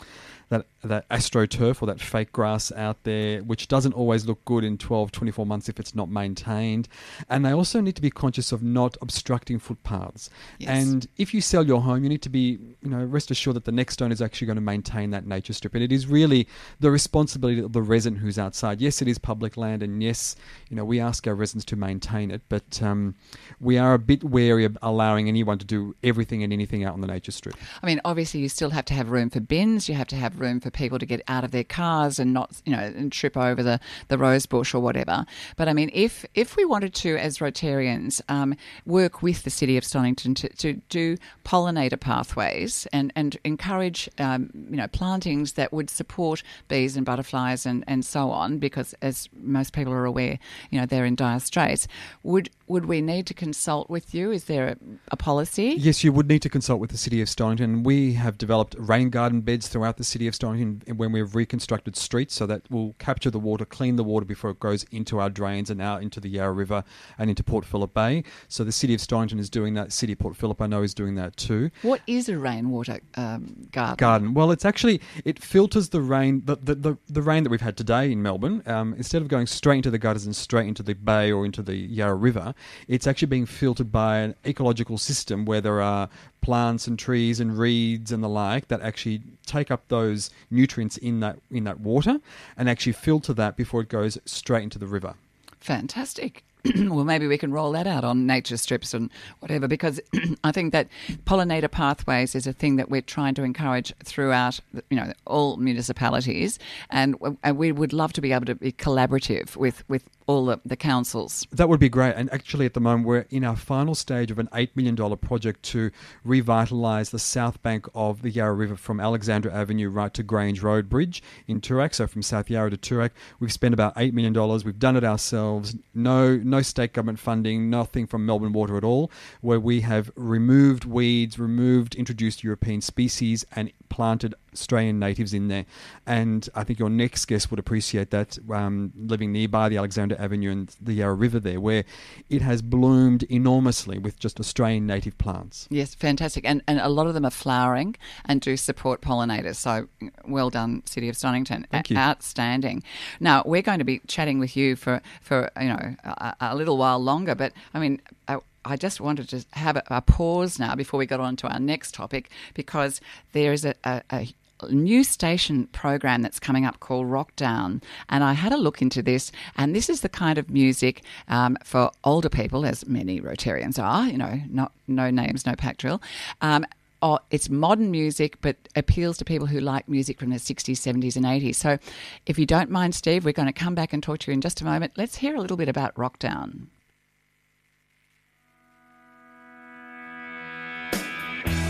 that 0.50 0.68
that 0.84 1.10
astroturf 1.10 1.82
or 1.82 1.88
that 1.88 2.00
fake 2.00 2.32
grass 2.32 2.72
out 2.74 3.04
there, 3.04 3.42
which 3.44 3.68
doesn't 3.68 3.94
always 3.94 4.26
look 4.26 4.44
good 4.46 4.64
in 4.64 4.78
12, 4.78 5.12
24 5.12 5.46
months 5.46 5.70
if 5.70 5.80
it's 5.80 5.96
not 5.96 6.10
maintained. 6.10 6.88
And 7.30 7.44
they 7.46 7.52
also 7.52 7.82
need 7.82 7.96
to 7.96 8.02
be 8.02 8.12
conscious 8.12 8.52
of 8.52 8.62
not 8.62 8.96
obstructing 9.02 9.45
footpaths. 9.48 10.30
Yes. 10.60 10.70
And 10.70 11.08
if 11.18 11.34
you 11.34 11.42
sell 11.42 11.66
your 11.66 11.82
home, 11.82 12.04
you 12.04 12.10
need 12.10 12.22
to 12.24 12.30
be, 12.30 12.60
you 12.82 12.90
know, 12.90 13.04
rest 13.04 13.32
assured 13.32 13.56
that 13.56 13.66
the 13.66 13.72
next 13.72 14.02
owner 14.02 14.14
is 14.14 14.22
actually 14.22 14.48
going 14.48 14.56
to 14.56 14.62
maintain 14.62 15.12
that 15.12 15.26
nature 15.26 15.54
strip. 15.54 15.74
And 15.74 15.84
it 15.84 15.92
is 15.92 16.08
really 16.08 16.48
the 16.80 16.92
responsibility 16.92 17.62
of 17.62 17.74
the 17.74 17.82
resident 17.82 18.22
who's 18.22 18.40
outside. 18.40 18.82
Yes, 18.82 19.02
it 19.02 19.08
is 19.08 19.18
public 19.18 19.58
land, 19.58 19.84
and 19.84 20.02
yes, 20.02 20.36
you 20.70 20.76
know, 20.76 20.86
we 20.86 21.00
ask 21.00 21.28
our 21.28 21.36
residents 21.36 21.66
to 21.66 21.76
maintain 21.76 22.32
it, 22.32 22.42
but 22.50 22.82
um, 22.82 23.16
we 23.60 23.78
are 23.78 23.94
a 23.94 24.00
bit 24.00 24.24
wary 24.24 24.66
of 24.66 24.78
allowing 24.82 25.28
anyone 25.28 25.58
to 25.58 25.66
do 25.66 25.96
everything 26.04 26.44
and 26.44 26.52
anything 26.52 26.84
out 26.84 26.94
on 26.94 27.02
the 27.02 27.08
nature 27.08 27.32
strip. 27.32 27.56
I 27.82 27.86
mean, 27.86 28.02
obviously, 28.06 28.40
you 28.40 28.50
still 28.50 28.72
have 28.72 28.86
to 28.86 28.94
have 28.94 29.10
room 29.10 29.30
for 29.30 29.40
bins. 29.40 29.88
You 29.90 29.96
have 29.96 30.08
to 30.08 30.16
have 30.16 30.40
room 30.40 30.60
for 30.60 30.72
people 30.72 31.00
to 31.00 31.06
get 31.06 31.22
out 31.28 31.44
of 31.44 31.52
their 31.52 31.64
cars 31.64 32.20
and 32.20 32.34
not, 32.34 32.62
you 32.66 32.72
know, 32.72 32.80
and 32.80 33.12
trip 33.12 33.38
over 33.38 33.62
the, 33.62 33.80
the 34.08 34.18
rose 34.18 34.46
bush 34.46 34.74
or 34.74 34.80
whatever. 34.80 35.26
But 35.56 35.68
I 35.68 35.74
mean, 35.74 35.90
if 35.94 36.26
if 36.34 36.56
we 36.56 36.66
wanted 36.66 36.94
to, 36.96 37.18
as 37.18 37.40
Rotarians, 37.40 38.22
um, 38.30 38.56
work 38.86 39.22
with 39.22 39.35
the 39.44 39.50
City 39.50 39.78
of 39.78 39.84
Stonnington 39.84 40.36
to, 40.36 40.50
to 40.50 40.74
do 40.90 41.18
pollinator 41.44 42.00
pathways 42.00 42.88
and, 42.92 43.12
and 43.16 43.38
encourage, 43.44 44.10
um, 44.18 44.50
you 44.70 44.78
know, 44.78 44.88
plantings 44.88 45.54
that 45.54 45.72
would 45.74 45.90
support 45.90 46.44
bees 46.68 46.98
and 46.98 47.06
butterflies 47.06 47.66
and, 47.66 47.84
and 47.88 48.06
so 48.06 48.32
on, 48.32 48.58
because 48.58 48.94
as 49.02 49.30
most 49.34 49.74
people 49.74 49.94
are 49.94 50.06
aware, 50.06 50.40
you 50.70 50.80
know, 50.80 50.86
they're 50.86 51.06
in 51.06 51.16
dire 51.16 51.40
straits, 51.40 51.88
would 52.24 52.50
would 52.68 52.86
we 52.86 53.02
need 53.02 53.28
to 53.28 53.34
consult 53.34 53.90
with 53.90 54.14
you? 54.14 54.32
Is 54.32 54.46
there 54.46 54.70
a, 54.70 54.78
a, 55.12 55.18
policy? 55.18 55.76
Yes, 55.78 56.04
you 56.04 56.12
would 56.12 56.28
need 56.28 56.42
to 56.42 56.50
consult 56.50 56.80
with 56.80 56.90
the 56.90 56.98
City 56.98 57.22
of 57.22 57.28
Stonnington. 57.28 57.84
We 57.84 58.14
have 58.14 58.38
developed 58.38 58.76
rain 58.78 59.10
garden 59.10 59.42
beds 59.42 59.68
throughout 59.68 59.98
the 59.98 60.04
City 60.04 60.28
of 60.28 60.34
Stonnington 60.34 60.96
when 60.96 61.12
we've 61.12 61.36
reconstructed 61.36 61.96
streets 61.96 62.34
so 62.34 62.46
that 62.48 62.70
will 62.72 62.96
capture 62.98 63.30
the 63.30 63.40
water, 63.40 63.66
clean 63.66 63.96
the 63.96 64.04
water 64.04 64.26
before 64.26 64.50
it 64.50 64.60
goes 64.60 64.84
into 64.92 65.20
our 65.20 65.30
drains 65.30 65.70
and 65.70 65.82
out 65.82 66.02
into 66.02 66.20
the 66.20 66.30
Yarra 66.30 66.54
River 66.54 66.84
and 67.18 67.30
into 67.30 67.44
Port 67.44 67.66
Phillip 67.66 67.94
Bay. 67.94 68.24
So 68.48 68.64
the 68.64 68.72
City 68.72 68.96
of 68.96 69.00
Stonnington 69.00 69.40
is 69.40 69.50
doing 69.50 69.76
that. 69.76 69.92
City 69.92 70.14
of 70.14 70.20
Port 70.20 70.36
Phillip, 70.36 70.62
I 70.62 70.68
know, 70.68 70.82
is 70.82 70.94
doing 70.94 71.16
that 71.16 71.38
too. 71.38 71.70
What 71.84 72.02
is 72.08 72.30
a 72.30 72.38
rainwater 72.38 73.00
um, 73.16 73.68
garden? 73.72 73.98
Garden. 73.98 74.34
Well, 74.34 74.52
it's 74.52 74.66
actually 74.66 75.02
it 75.24 75.42
filters 75.42 75.90
the 75.90 76.02
rain, 76.02 76.42
the 76.46 76.56
the, 76.56 76.76
the, 76.76 76.98
the 77.08 77.22
rain 77.22 77.44
that 77.44 77.50
we've 77.50 77.62
had 77.62 77.78
today 77.78 78.12
in 78.12 78.24
Melbourne. 78.24 78.64
Um, 78.66 78.96
instead 78.96 79.22
of 79.22 79.28
going 79.28 79.46
straight 79.46 79.78
into 79.78 79.92
the 79.92 80.00
gutters 80.00 80.26
and 80.26 80.36
straight 80.36 80.68
into 80.68 80.82
the 80.82 80.94
bay 80.94 81.32
or 81.32 81.46
into 81.46 81.62
the 81.62 81.76
Yarra 81.76 82.16
River, 82.16 82.55
it's 82.88 83.08
actually 83.08 83.28
being 83.28 83.46
filtered 83.46 83.92
by 83.92 84.20
an 84.20 84.36
ecological 84.46 84.98
system 84.98 85.46
where 85.46 85.62
there 85.62 85.82
are 85.82 86.10
plants 86.42 86.88
and 86.88 87.00
trees 87.00 87.40
and 87.40 87.58
reeds 87.58 88.12
and 88.12 88.24
the 88.24 88.30
like 88.30 88.68
that 88.68 88.82
actually 88.82 89.22
take 89.46 89.72
up 89.72 89.88
those 89.88 90.30
nutrients 90.52 90.98
in 90.98 91.20
that 91.20 91.38
in 91.52 91.64
that 91.64 91.80
water 91.80 92.20
and 92.58 92.70
actually 92.70 92.94
filter 92.94 93.34
that 93.34 93.56
before 93.56 93.82
it 93.82 93.90
goes 93.90 94.18
straight 94.26 94.64
into 94.64 94.80
the 94.80 94.88
river. 94.88 95.16
Fantastic. 95.60 96.44
well, 96.76 97.04
maybe 97.04 97.28
we 97.28 97.38
can 97.38 97.52
roll 97.52 97.72
that 97.74 97.88
out 97.88 98.04
on 98.04 98.26
nature 98.26 98.58
strips 98.58 98.94
and 98.94 99.10
whatever, 99.40 99.68
because 99.68 100.00
I 100.44 100.52
think 100.52 100.72
that 100.72 100.88
pollinator 101.26 101.70
pathways 101.70 102.36
is 102.36 102.48
a 102.48 102.54
thing 102.54 102.76
that 102.78 102.90
we're 102.90 103.02
trying 103.02 103.36
to 103.36 103.44
encourage 103.44 103.94
throughout, 104.04 104.60
you 104.90 104.98
know, 104.98 105.12
all 105.26 105.58
municipalities, 105.58 106.60
and 106.90 107.16
uh, 107.22 107.54
we 107.54 107.72
would 107.72 107.94
love 107.94 108.14
to 108.14 108.22
be 108.22 108.32
able 108.32 108.46
to 108.46 108.56
be 108.56 108.72
collaborative 108.72 109.56
with 109.56 109.88
with 109.90 110.04
all 110.28 110.46
the, 110.46 110.60
the 110.66 110.76
councils. 110.76 111.46
That 111.52 111.70
would 111.70 111.80
be 111.80 111.90
great. 111.90 112.16
And 112.16 112.32
actually, 112.34 112.66
at 112.66 112.74
the 112.74 112.80
moment, 112.80 113.08
we're 113.08 113.26
in 113.30 113.44
our 113.44 113.56
final 113.56 113.94
stage 113.94 114.32
of 114.32 114.40
an 114.40 114.48
$8 114.48 114.70
million 114.76 115.18
project 115.18 115.64
to 115.64 115.92
revitalise 116.26 117.12
the 117.12 117.20
south 117.20 117.62
bank 117.62 117.88
of 117.94 118.22
the 118.22 118.32
Yarra 118.32 118.54
River 118.54 118.76
from 118.76 119.00
Alexandra 119.00 119.54
Avenue 119.54 119.90
right 119.90 120.14
to 120.14 120.24
Grange 120.24 120.62
Road 120.62 120.90
Bridge 120.90 121.22
in 121.48 121.62
Toorak. 121.62 121.94
So 121.94 122.08
from 122.08 122.22
South 122.22 122.50
Yarra 122.50 122.72
to 122.72 122.78
Toorak, 122.78 123.12
we've 123.40 123.54
spent 123.54 123.74
about 123.74 123.96
$8 123.96 124.14
million. 124.14 124.34
We've 124.66 124.80
done 124.80 124.96
it 124.96 125.04
ourselves. 125.04 125.76
No, 125.94 126.38
no 126.38 126.55
state 126.62 126.94
government 126.94 127.20
funding, 127.20 127.70
nothing 127.70 128.08
from 128.08 128.26
Melbourne 128.26 128.54
Water 128.54 128.78
at 128.78 128.84
all, 128.84 129.12
where 129.42 129.60
we 129.60 129.82
have 129.82 130.12
removed 130.16 130.86
weeds, 130.86 131.40
removed 131.40 131.96
introduced 131.96 132.44
European 132.44 132.82
species, 132.82 133.46
and 133.56 133.72
planted 133.90 134.36
Australian 134.56 135.00
natives 135.00 135.34
in 135.34 135.48
there. 135.48 135.66
And 136.06 136.48
I 136.56 136.64
think 136.64 136.80
your 136.80 136.90
next 136.90 137.26
guest 137.26 137.52
would 137.52 137.60
appreciate 137.60 138.12
that, 138.12 138.38
um, 138.52 138.92
living 138.96 139.32
nearby 139.32 139.70
the 139.70 139.78
Alexandra 139.78 140.18
Avenue 140.18 140.52
and 140.52 140.76
the 140.82 140.94
Yarra 140.94 141.14
River 141.14 141.40
there, 141.40 141.60
where 141.60 141.84
it 142.30 142.42
has 142.42 142.62
bloomed 142.62 143.24
enormously 143.24 143.98
with 143.98 144.20
just 144.20 144.40
Australian 144.40 144.86
native 144.86 145.18
plants. 145.18 145.68
Yes, 145.70 145.96
fantastic. 145.96 146.46
And, 146.48 146.64
and 146.68 146.80
a 146.80 146.90
lot 146.90 147.08
of 147.08 147.14
them 147.14 147.26
are 147.26 147.32
flowering 147.32 147.96
and 148.26 148.42
do 148.42 148.58
support 148.58 149.02
pollinators. 149.02 149.56
So 149.56 149.88
well 150.26 150.50
done, 150.50 150.84
City 150.86 151.10
of 151.10 151.16
Stonnington. 151.16 151.66
Thank 151.70 151.90
you. 151.90 151.98
Outstanding. 151.98 152.84
Now, 153.20 153.44
we're 153.46 153.62
going 153.62 153.80
to 153.80 153.86
be 153.86 154.00
chatting 154.08 154.40
with 154.40 154.56
you 154.56 154.76
for, 154.76 155.02
for 155.22 155.50
you 155.60 155.68
know, 155.68 155.96
a, 156.04 156.36
a 156.42 156.56
little 156.56 156.78
while 156.78 157.00
longer, 157.00 157.36
but 157.36 157.54
I 157.74 157.80
mean, 157.80 158.02
uh, 158.28 158.40
I 158.66 158.78
just 158.78 159.00
wanted 159.00 159.30
to 159.30 159.46
have 159.54 159.78
a, 159.78 159.84
a, 159.88 160.02
pause 160.02 160.58
now 160.58 160.76
before 160.76 160.98
we 160.98 161.06
got 161.06 161.20
on 161.20 161.36
to 161.38 161.48
our 161.48 161.60
next 161.60 161.94
topic 161.94 162.32
because 162.56 163.00
there 163.32 163.54
is 163.54 163.64
a, 163.64 163.76
a, 163.84 164.02
a 164.12 164.28
new 164.70 165.04
station 165.04 165.68
program 165.68 166.22
that's 166.22 166.40
coming 166.40 166.66
up 166.66 166.80
called 166.80 167.08
Rockdown. 167.08 167.82
And 168.10 168.24
I 168.24 168.34
had 168.34 168.52
a 168.52 168.58
look 168.58 168.82
into 168.82 169.02
this, 169.02 169.32
and 169.58 169.76
this 169.76 169.90
is 169.90 170.02
the 170.02 170.10
kind 170.10 170.38
of 170.38 170.50
music 170.50 171.04
um, 171.28 171.58
for 171.64 171.92
older 172.04 172.30
people, 172.30 172.66
as 172.66 172.86
many 172.88 173.22
Rotarians 173.22 173.82
are, 173.82 174.08
you 174.08 174.18
know, 174.18 174.40
not, 174.50 174.72
no 174.88 175.10
names, 175.10 175.46
no 175.46 175.56
pack 175.56 175.78
drill. 175.78 176.02
Um, 176.42 176.66
oh, 177.02 177.20
it's 177.30 177.50
modern 177.50 177.92
music, 177.92 178.38
but 178.42 178.56
appeals 178.76 179.18
to 179.18 179.26
people 179.26 179.48
who 179.48 179.60
like 179.60 179.88
music 179.88 180.20
from 180.20 180.30
the 180.30 180.38
60s, 180.38 180.74
70s, 180.74 181.16
and 181.16 181.26
80s. 181.26 181.56
So 181.56 181.78
if 182.26 182.40
you 182.40 182.46
don't 182.46 182.70
mind, 182.70 182.96
Steve, 182.96 183.26
we're 183.26 183.34
going 183.34 183.48
to 183.48 183.54
come 183.54 183.76
back 183.76 183.94
and 183.94 184.02
talk 184.02 184.20
to 184.20 184.32
you 184.32 184.34
in 184.34 184.42
just 184.42 184.62
a 184.62 184.66
moment. 184.66 184.94
Let's 184.96 185.18
hear 185.18 185.36
a 185.36 185.42
little 185.42 185.58
bit 185.58 185.70
about 185.70 185.94
Rockdown. 185.96 186.68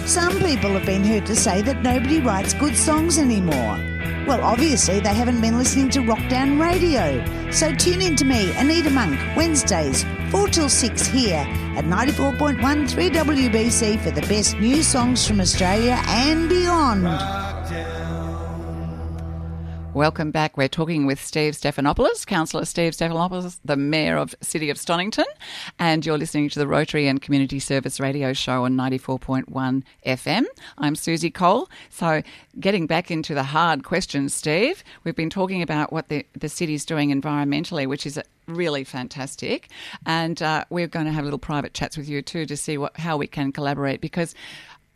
Some 0.06 0.40
people 0.40 0.70
have 0.74 0.86
been 0.86 1.04
heard 1.04 1.26
to 1.26 1.36
say 1.36 1.64
that 1.64 1.82
nobody 1.82 2.20
writes 2.20 2.54
good 2.54 2.76
songs 2.76 3.18
anymore. 3.18 3.80
Well, 4.28 4.44
obviously, 4.44 5.00
they 5.00 5.14
haven't 5.14 5.42
been 5.42 5.58
listening 5.58 5.90
to 5.92 6.00
Rockdown 6.00 6.62
Radio. 6.62 7.24
So 7.52 7.74
tune 7.74 8.02
in 8.02 8.16
to 8.18 8.26
me, 8.26 8.56
Anita 8.56 8.92
Monk, 8.92 9.20
Wednesdays, 9.36 10.06
4 10.30 10.48
till 10.50 10.70
6 10.70 11.08
here 11.08 11.44
at 11.76 11.86
94.1 11.86 12.60
3WBC 12.60 14.00
for 14.00 14.12
the 14.12 14.22
best 14.22 14.60
new 14.60 14.84
songs 14.84 15.28
from 15.28 15.42
Australia 15.42 16.00
and 16.06 16.50
beyond. 16.50 17.45
Welcome 19.96 20.32
back. 20.32 20.58
We're 20.58 20.68
talking 20.68 21.06
with 21.06 21.24
Steve 21.24 21.54
Stefanopoulos, 21.54 22.26
Councillor 22.28 22.66
Steve 22.66 22.92
Stefanopoulos, 22.92 23.62
the 23.64 23.78
Mayor 23.78 24.18
of 24.18 24.36
City 24.42 24.70
of 24.70 24.76
Stonnington, 24.76 25.24
and 25.80 26.06
you're 26.06 26.18
listening 26.18 26.50
to 26.50 26.60
the 26.60 26.68
Rotary 26.68 27.08
and 27.08 27.22
Community 27.22 27.60
Service 27.60 27.98
Radio 27.98 28.34
Show 28.34 28.66
on 28.66 28.76
94.1 28.76 29.84
FM. 30.06 30.44
I'm 30.80 30.98
Susie 30.98 31.32
Cole. 31.32 31.70
So, 31.90 32.24
getting 32.60 32.88
back 32.88 33.10
into 33.10 33.34
the 33.34 33.44
hard 33.44 33.86
questions, 33.86 34.34
Steve, 34.34 34.84
we've 35.06 35.16
been 35.16 35.30
talking 35.30 35.62
about 35.62 35.94
what 35.94 36.10
the, 36.10 36.26
the 36.38 36.50
city's 36.50 36.84
doing 36.84 37.10
environmentally, 37.10 37.88
which 37.88 38.06
is 38.06 38.20
really 38.48 38.84
fantastic. 38.84 39.70
And 40.06 40.42
uh, 40.42 40.66
we're 40.70 40.88
going 40.88 41.06
to 41.06 41.12
have 41.14 41.24
little 41.24 41.40
private 41.40 41.74
chats 41.74 41.96
with 41.96 42.10
you 42.10 42.22
too 42.22 42.46
to 42.46 42.58
see 42.58 42.78
what 42.78 42.98
how 42.98 43.16
we 43.18 43.28
can 43.28 43.52
collaborate 43.52 44.02
because 44.02 44.36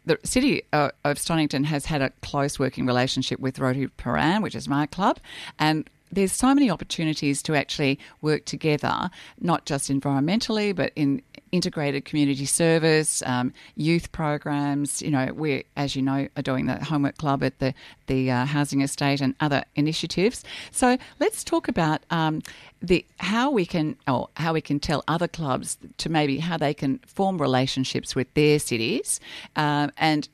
the 0.10 0.28
city 0.28 0.64
of 0.74 0.92
Stonnington 1.04 1.66
has 1.66 1.86
had 1.86 2.02
a 2.02 2.10
close 2.22 2.58
working 2.58 2.88
relationship 2.88 3.40
with 3.40 3.60
Rotary 3.60 3.90
Prahran, 3.90 4.42
which 4.42 4.56
is 4.56 4.68
my 4.68 4.88
club, 4.88 5.20
and 5.60 5.88
there's 6.12 6.32
so 6.32 6.54
many 6.54 6.70
opportunities 6.70 7.42
to 7.44 7.56
actually 7.56 8.00
work 8.22 8.46
together, 8.46 9.10
not 9.40 9.66
just 9.66 9.90
environmentally, 9.90 10.76
but 10.76 10.92
in 10.96 11.22
integrated 11.52 12.06
community 12.06 12.46
service, 12.46 13.24
um, 13.26 13.54
youth 13.76 14.12
programs. 14.12 15.02
You 15.02 15.12
know, 15.12 15.34
we, 15.34 15.66
as 15.76 15.96
you 15.96 16.02
know, 16.02 16.28
are 16.36 16.44
doing 16.44 16.66
the 16.66 16.84
homework 16.84 17.18
club 17.18 17.44
at 17.44 17.60
the 17.60 17.74
the 18.08 18.32
uh, 18.32 18.46
housing 18.46 18.82
estate 18.82 19.22
and 19.22 19.36
other 19.40 19.64
initiatives. 19.76 20.44
So 20.72 20.98
let's 21.20 21.44
talk 21.44 21.68
about 21.68 22.02
um, 22.10 22.42
the 22.82 23.06
how 23.18 23.52
we 23.52 23.66
can 23.66 23.96
or 24.08 24.30
how 24.38 24.54
we 24.54 24.62
can 24.62 24.80
tell 24.80 25.04
other 25.08 25.28
clubs 25.28 25.78
to 25.98 26.10
maybe 26.10 26.40
how 26.40 26.58
they 26.58 26.74
can 26.74 27.00
form 27.00 27.40
relationships 27.40 28.16
with 28.16 28.34
their 28.34 28.60
cities 28.60 29.20
uh, 29.56 29.90
and 29.98 30.28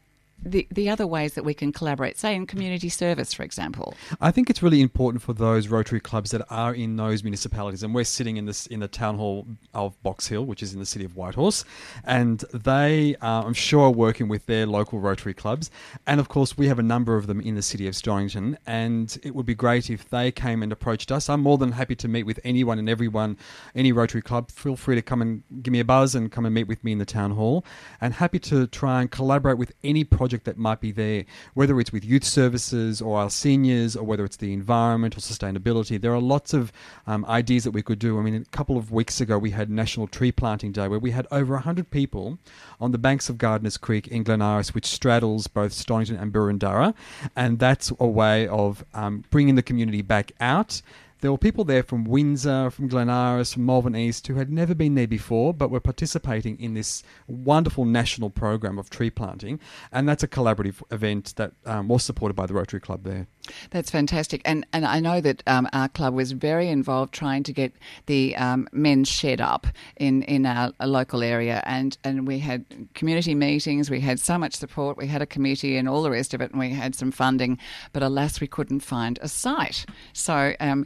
the, 0.44 0.68
the 0.72 0.89
other 0.89 1.08
ways 1.08 1.34
that 1.34 1.44
we 1.44 1.54
can 1.54 1.72
collaborate, 1.72 2.18
say 2.18 2.36
in 2.36 2.46
community 2.46 2.89
service, 2.89 3.34
for 3.34 3.44
example? 3.44 3.96
I 4.22 4.32
think 4.32 4.50
it's 4.50 4.62
really 4.62 4.82
important 4.82 5.24
for 5.24 5.34
those 5.34 5.68
Rotary 5.68 6.00
clubs 6.00 6.32
that 6.32 6.46
are 6.50 6.74
in 6.74 6.98
those 6.98 7.24
municipalities, 7.24 7.84
and 7.84 7.96
we're 7.96 8.04
sitting 8.04 8.38
in 8.38 8.46
this 8.46 8.68
in 8.68 8.80
the 8.82 8.88
town 8.88 9.18
hall 9.18 9.48
of 9.74 10.01
Box 10.04 10.27
Hill, 10.27 10.46
which 10.46 10.62
is 10.62 10.74
in 10.74 10.80
the 10.80 10.86
city 10.86 11.06
of 11.06 11.15
Whitehorse, 11.15 11.65
and 12.04 12.44
they, 12.54 13.15
uh, 13.22 13.44
I'm 13.44 13.54
sure, 13.54 13.86
are 13.86 13.92
working 13.92 14.27
with 14.27 14.46
their 14.46 14.65
local 14.65 15.00
Rotary 15.00 15.34
clubs, 15.34 15.72
and 16.06 16.20
of 16.20 16.27
course 16.27 16.58
we 16.58 16.68
have 16.68 16.80
a 16.80 16.84
number 16.84 17.15
of 17.15 17.27
them 17.27 17.39
in 17.42 17.56
the 17.56 17.62
city 17.62 17.88
of 17.88 17.94
Stonnington, 17.94 18.58
and 18.68 19.18
it 19.24 19.34
would 19.34 19.46
be 19.46 19.56
great 19.56 19.89
if 19.89 20.10
they 20.10 20.32
came 20.32 20.62
and 20.62 20.72
approached 20.72 21.12
us. 21.12 21.30
I'm 21.30 21.42
more 21.42 21.58
than 21.58 21.72
happy 21.72 21.96
to 21.96 22.08
meet 22.08 22.24
with 22.24 22.39
anyone 22.44 22.77
and 22.77 22.89
everyone, 22.89 23.38
any 23.74 23.92
Rotary 23.92 24.22
club. 24.22 24.51
Feel 24.51 24.75
free 24.75 24.96
to 24.96 25.01
come 25.01 25.22
and 25.22 25.44
give 25.63 25.72
me 25.72 25.80
a 25.80 25.86
buzz 25.86 26.13
and 26.13 26.32
come 26.32 26.46
and 26.46 26.54
meet 26.54 26.68
with 26.68 26.84
me 26.84 26.92
in 26.92 26.98
the 27.00 27.06
town 27.06 27.32
hall, 27.32 27.65
and 28.00 28.13
happy 28.13 28.39
to 28.39 28.68
try 28.68 29.01
and 29.01 29.10
collaborate 29.10 29.58
with 29.58 29.72
any 29.84 30.04
project 30.04 30.25
project 30.25 30.46
that 30.46 30.58
might 30.58 30.82
be 30.82 30.91
there, 30.91 31.24
whether 31.53 31.79
it's 31.79 31.91
with 31.91 32.03
youth 32.03 32.24
services 32.24 33.00
or 33.00 33.20
our 33.20 33.29
seniors, 33.29 33.96
or 33.96 34.03
whether 34.03 34.25
it's 34.25 34.38
the 34.38 34.53
environment 34.53 35.15
or 35.15 35.20
sustainability. 35.20 36.01
There 36.01 36.15
are 36.15 36.20
lots 36.20 36.51
of 36.51 36.72
um, 37.05 37.24
ideas 37.25 37.63
that 37.63 37.72
we 37.72 37.84
could 37.84 38.00
do. 38.00 38.17
I 38.17 38.24
mean, 38.24 38.34
a 38.34 38.46
couple 38.46 38.75
of 38.75 38.91
weeks 38.91 39.22
ago, 39.22 39.38
we 39.38 39.51
had 39.51 39.70
National 39.70 40.08
Tree 40.08 40.32
Planting 40.32 40.72
Day 40.72 40.88
where 40.88 40.98
we 40.98 41.12
had 41.12 41.27
over 41.29 41.53
100 41.53 41.91
people 41.91 42.39
on 42.79 42.91
the 42.91 42.98
banks 42.98 43.29
of 43.29 43.38
Gardiners 43.38 43.79
Creek 43.79 44.08
in 44.08 44.24
Glen 44.24 44.41
Iris, 44.41 44.74
which 44.74 44.88
straddles 44.88 45.46
both 45.46 45.74
Stonnington 45.74 46.20
and 46.20 46.34
Boroondara. 46.34 46.96
And 47.36 47.60
that's 47.60 47.94
a 48.00 48.08
way 48.08 48.48
of 48.48 48.84
um, 48.96 49.25
bringing 49.29 49.53
the 49.53 49.62
community 49.62 50.01
back 50.01 50.32
out 50.39 50.82
there 51.25 51.32
were 51.32 51.39
people 51.39 51.63
there 51.63 51.82
from 51.82 52.03
Windsor, 52.03 52.70
from 52.70 52.88
Glen 52.88 53.10
Iris, 53.10 53.55
from 53.55 53.65
Malvern 53.65 53.96
East 53.96 54.27
who 54.27 54.36
had 54.36 54.51
never 54.51 54.75
been 54.75 54.94
there 54.94 55.08
before 55.08 55.55
but 55.55 55.72
were 55.72 55.79
participating 55.79 56.60
in 56.60 56.75
this 56.75 57.01
wonderful 57.27 57.84
national 57.84 58.29
program 58.29 58.77
of 58.77 58.91
tree 58.91 59.10
planting. 59.10 59.60
And 59.91 60.08
that's 60.08 60.22
a 60.22 60.27
collaborative 60.27 60.84
event 60.91 61.34
that 61.38 61.53
um, 61.65 61.88
was 61.88 62.03
supported 62.03 62.36
by 62.36 62.46
the 62.46 62.53
Rotary 62.53 62.79
Club 62.79 63.05
there. 63.05 63.25
That's 63.72 63.89
fantastic. 63.89 64.44
And, 64.46 64.67
and 64.72 64.86
I 64.86 65.00
know 65.00 65.20
that 65.20 65.41
um, 65.48 65.67
our 65.74 65.89
club 65.89 66.13
was 66.13 66.32
very 66.32 66.70
involved 66.70 67.12
trying 67.12 67.41
to 67.44 67.53
get 67.53 67.74
the 68.05 68.36
um, 68.36 68.67
men's 68.72 69.08
shed 69.08 69.41
up 69.41 69.65
in, 69.98 70.22
in 70.24 70.46
our 70.46 70.74
local 70.79 71.24
area. 71.24 71.63
And, 71.65 71.98
and 72.03 72.27
we 72.27 72.38
had 72.38 72.65
community 72.94 73.34
meetings, 73.34 73.89
we 73.89 74.00
had 74.00 74.20
so 74.20 74.38
much 74.38 74.53
support, 74.53 74.96
we 74.96 75.08
had 75.08 75.24
a 75.24 75.25
committee 75.25 75.75
and 75.75 75.89
all 75.89 76.03
the 76.03 76.12
rest 76.12 76.36
of 76.36 76.41
it, 76.41 76.51
and 76.51 76.60
we 76.60 76.70
had 76.70 76.94
some 76.94 77.12
funding. 77.12 77.58
But 77.94 78.03
alas, 78.03 78.39
we 78.39 78.48
couldn't 78.48 78.82
find 78.82 79.17
a 79.24 79.27
site. 79.27 79.88
So, 80.13 80.53
um, 80.60 80.86